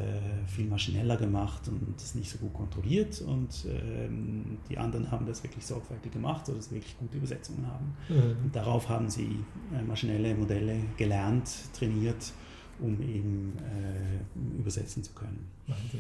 [0.47, 3.21] viel maschineller gemacht und das nicht so gut kontrolliert.
[3.21, 7.97] Und ähm, die anderen haben das wirklich sorgfältig gemacht, sodass sie wirklich gute Übersetzungen haben.
[8.07, 8.45] Mhm.
[8.45, 9.39] Und darauf haben sie
[9.73, 12.31] äh, maschinelle Modelle gelernt, trainiert,
[12.79, 15.47] um eben äh, übersetzen zu können.
[15.67, 15.99] Wahnsinn.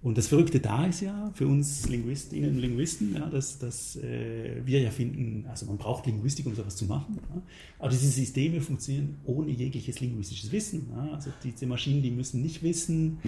[0.00, 4.62] Und das Verrückte da ist ja für uns Linguistinnen und Linguisten, ja, dass, dass äh,
[4.64, 7.18] wir ja finden, also man braucht Linguistik, um sowas zu machen.
[7.34, 7.42] Ja.
[7.80, 10.88] Aber diese Systeme funktionieren ohne jegliches linguistisches Wissen.
[10.94, 11.14] Ja.
[11.14, 13.18] Also diese Maschinen, die müssen nicht wissen,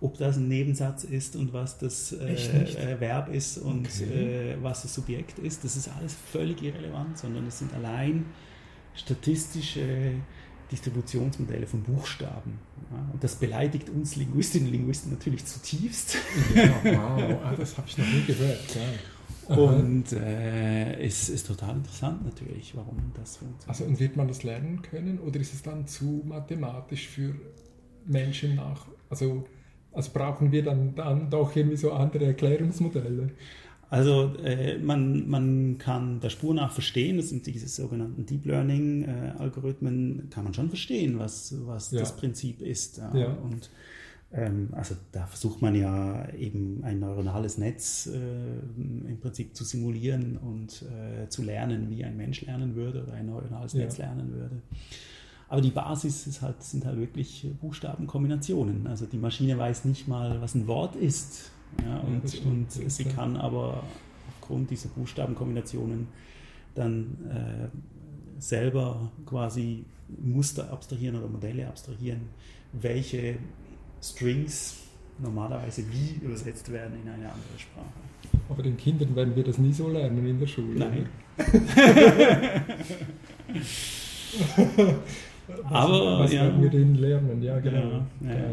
[0.00, 4.52] ob das ein Nebensatz ist und was das äh, äh, Verb ist und okay.
[4.52, 5.64] äh, was das Subjekt ist.
[5.64, 8.26] Das ist alles völlig irrelevant, sondern es sind allein
[8.94, 10.14] statistische
[10.72, 12.58] Distributionsmodelle von Buchstaben.
[12.90, 16.16] Ja, und das beleidigt uns Linguistinnen und Linguisten natürlich zutiefst.
[16.54, 18.74] Ja, wow, ah, das habe ich noch nie gehört.
[18.74, 19.56] Ja.
[19.56, 23.68] Und äh, es ist total interessant natürlich, warum das funktioniert.
[23.68, 27.34] Also und wird man das lernen können oder ist es dann zu mathematisch für
[28.06, 28.86] Menschen nach?
[29.10, 29.46] Also,
[29.92, 33.30] also brauchen wir dann, dann doch irgendwie so andere Erklärungsmodelle?
[33.92, 40.18] Also äh, man, man kann der Spur nach verstehen, das sind diese sogenannten Deep Learning-Algorithmen,
[40.18, 42.00] äh, kann man schon verstehen, was, was ja.
[42.00, 42.96] das Prinzip ist.
[42.96, 43.14] Ja.
[43.14, 43.26] ja.
[43.34, 43.68] Und
[44.32, 50.38] ähm, also da versucht man ja eben ein neuronales Netz äh, im Prinzip zu simulieren
[50.38, 53.80] und äh, zu lernen, wie ein Mensch lernen würde oder ein neuronales ja.
[53.80, 54.56] Netz lernen würde.
[55.50, 58.86] Aber die Basis ist halt, sind halt wirklich Buchstabenkombinationen.
[58.86, 61.51] Also die Maschine weiß nicht mal, was ein Wort ist
[61.84, 63.82] ja, und, und sie kann aber
[64.28, 66.08] aufgrund dieser Buchstabenkombinationen
[66.74, 67.68] dann äh,
[68.40, 69.84] selber quasi
[70.20, 72.22] Muster abstrahieren oder Modelle abstrahieren,
[72.72, 73.36] welche
[74.02, 74.78] Strings
[75.18, 77.86] normalerweise wie übersetzt werden in eine andere Sprache.
[78.48, 80.78] Aber den Kindern werden wir das nie so lernen in der Schule.
[80.78, 81.06] Nein.
[85.62, 87.42] was, Aber was ja, werden wir denen lernen?
[87.42, 88.04] Ja, genau.
[88.20, 88.50] Ja, ja.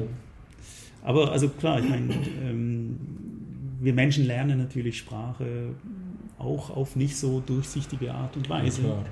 [1.09, 2.95] Aber also klar, ich meine, ähm,
[3.79, 5.73] wir Menschen lernen natürlich Sprache
[6.39, 8.81] auch auf nicht so durchsichtige Art und Weise.
[8.81, 9.03] Ja, ja.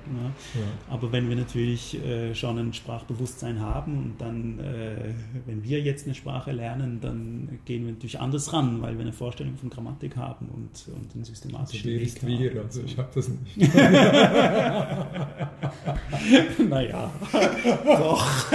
[0.88, 5.12] Aber wenn wir natürlich äh, schon ein Sprachbewusstsein haben und dann, äh,
[5.46, 9.12] wenn wir jetzt eine Sprache lernen, dann gehen wir natürlich anders ran, weil wir eine
[9.12, 12.38] Vorstellung von Grammatik haben und, und einen systematischen also Weg haben.
[12.38, 13.58] Wir, also ich habe das nicht.
[16.68, 17.10] naja,
[17.84, 18.52] doch.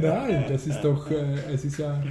[0.00, 2.02] Nein, das ist doch, äh, es ist ja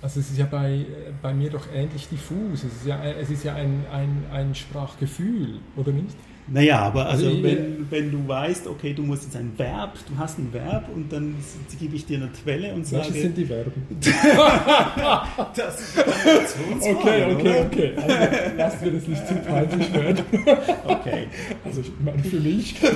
[0.00, 0.86] also es ist ja bei,
[1.22, 2.64] bei mir doch ähnlich diffus.
[2.64, 6.16] Es ist ja, es ist ja ein, ein, ein Sprachgefühl, oder nicht?
[6.50, 10.16] Naja, aber also, also wenn, wenn du weißt, okay, du musst jetzt ein Verb, du
[10.16, 11.34] hast ein Verb und dann
[11.78, 13.08] gebe ich dir eine Quelle und sage...
[13.08, 13.72] Welche sind die Verben?
[15.54, 16.08] das ist eine
[16.96, 17.92] Okay, okay, okay.
[17.96, 18.08] Also
[18.56, 20.24] lassen wir das nicht zu peinlich werden.
[20.86, 21.26] okay.
[21.64, 22.76] Also ich meine für mich...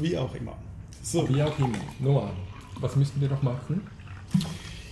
[0.00, 0.56] Wie auch immer.
[1.02, 1.28] So.
[1.28, 1.78] Wie auch immer.
[2.00, 2.30] Noah,
[2.80, 3.82] was müssten wir noch machen?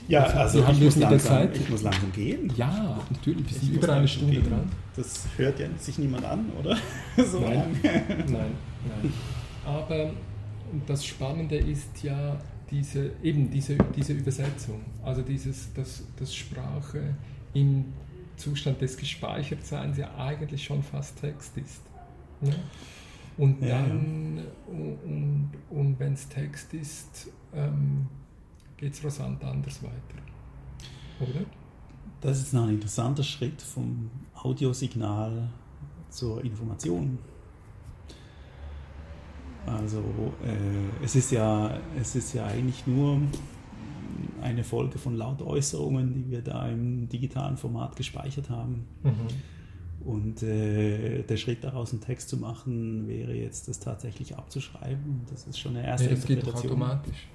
[0.09, 1.49] Ja, also, also haben wir mit langsam.
[1.53, 2.53] Ich muss langsam gehen.
[2.57, 3.53] Ja, natürlich.
[3.53, 4.49] Wir sind über eine Stunde gehen.
[4.49, 4.71] dran.
[4.95, 6.77] Das hört ja sich niemand an, oder?
[7.17, 9.13] so nein, nein, nein.
[9.65, 10.11] Aber
[10.87, 12.37] das Spannende ist ja
[12.71, 14.81] diese, eben diese, diese Übersetzung.
[15.03, 17.15] Also dieses, dass, dass Sprache
[17.53, 17.87] im
[18.37, 21.83] Zustand des Gespeichertseins ja eigentlich schon fast Text ist.
[22.43, 22.53] Ja?
[23.39, 24.45] Und dann, ja.
[24.67, 28.07] und, und wenn es Text ist, ähm,
[28.77, 30.23] geht es rasant anders weiter.
[31.21, 31.45] Oder?
[32.21, 35.51] Das ist noch ein interessanter Schritt vom Audiosignal
[36.09, 37.19] zur Information.
[39.67, 39.99] Also
[40.45, 43.21] äh, es, ist ja, es ist ja eigentlich nur
[44.41, 48.87] eine Folge von Lautäußerungen, die wir da im digitalen Format gespeichert haben.
[49.03, 49.56] Mhm.
[50.07, 55.23] Und äh, der Schritt daraus, einen Text zu machen, wäre jetzt, das tatsächlich abzuschreiben.
[55.29, 57.27] Das ist schon eine erste nee, das geht doch automatisch.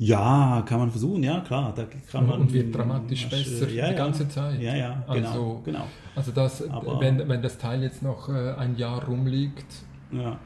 [0.00, 1.72] Ja, kann man versuchen, ja klar.
[1.76, 4.60] Da kann man, und wird dramatisch besser ja, die ganze Zeit.
[4.60, 5.28] Ja, ja, genau.
[5.28, 5.86] Also, genau.
[6.16, 6.64] also das,
[6.98, 9.66] wenn, wenn das Teil jetzt noch äh, ein Jahr rumliegt.
[10.10, 10.40] Ja.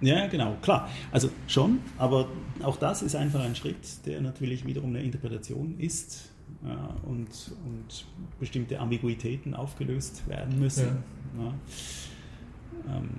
[0.00, 0.88] ja, genau, klar.
[1.12, 2.26] Also schon, aber
[2.64, 6.33] auch das ist einfach ein Schritt, der natürlich wiederum eine Interpretation ist ja,
[7.02, 7.28] und,
[7.66, 8.06] und
[8.40, 11.02] bestimmte Ambiguitäten aufgelöst werden müssen.
[11.36, 11.44] Ja.
[11.44, 12.96] Ja.
[12.96, 13.10] Ähm,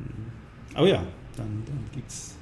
[0.74, 1.04] aber ja,
[1.38, 2.36] dann, dann gibt es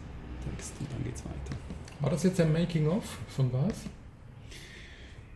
[0.49, 1.57] Text und dann geht es weiter.
[1.99, 3.83] War das jetzt ein Making-of von was?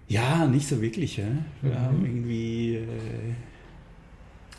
[0.08, 1.18] Ja, nicht so wirklich.
[1.18, 1.28] Ja.
[1.62, 1.80] Wir mhm.
[1.80, 2.76] haben irgendwie.
[2.76, 3.34] Äh,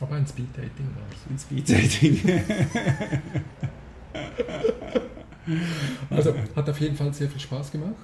[0.00, 1.26] aber ein Speed-Dating war es.
[1.30, 2.44] Ein Speed-Dating.
[6.11, 7.96] also hat auf jeden Fall sehr viel Spaß gemacht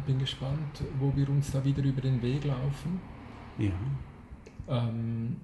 [0.00, 3.00] bin gespannt, wo wir uns da wieder über den Weg laufen.
[3.58, 3.72] Ja.
[4.68, 5.36] Ähm,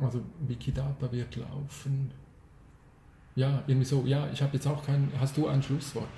[0.00, 2.10] also Wikidata wird laufen.
[3.34, 4.04] Ja, irgendwie so.
[4.04, 5.10] Ja, ich habe jetzt auch kein.
[5.18, 6.08] Hast du ein Schlusswort?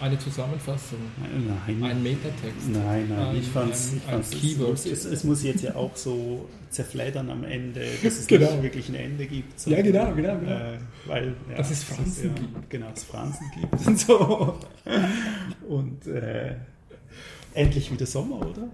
[0.00, 0.98] Eine Zusammenfassung.
[1.66, 1.82] Nein.
[1.82, 2.68] Ein Metatext.
[2.68, 3.18] Nein, nein.
[3.18, 3.92] Ein, ich fand es,
[4.30, 4.86] Keyword.
[4.86, 8.50] Es, es, muss jetzt ja auch so zerfleddern am Ende, dass es genau.
[8.52, 9.58] nicht wirklich ein Ende gibt.
[9.58, 10.38] So, ja, genau, genau.
[10.38, 10.52] genau.
[10.52, 12.70] Äh, weil, ja, dass es Franzen ja, gibt.
[12.70, 14.58] Genau, es Franzen gibt und so.
[15.68, 16.54] Und äh,
[17.54, 18.68] endlich wieder Sommer, oder?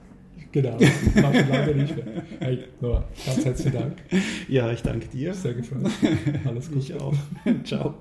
[0.55, 2.22] Genau, war schon lange nicht mehr.
[2.39, 3.97] Hey, Noah, ganz herzlichen Dank.
[4.47, 5.35] Ja, ich danke dir.
[5.35, 5.91] Sehr gefreut.
[6.45, 6.79] Alles gut.
[6.85, 7.14] Ich auch.
[7.64, 7.95] Ciao.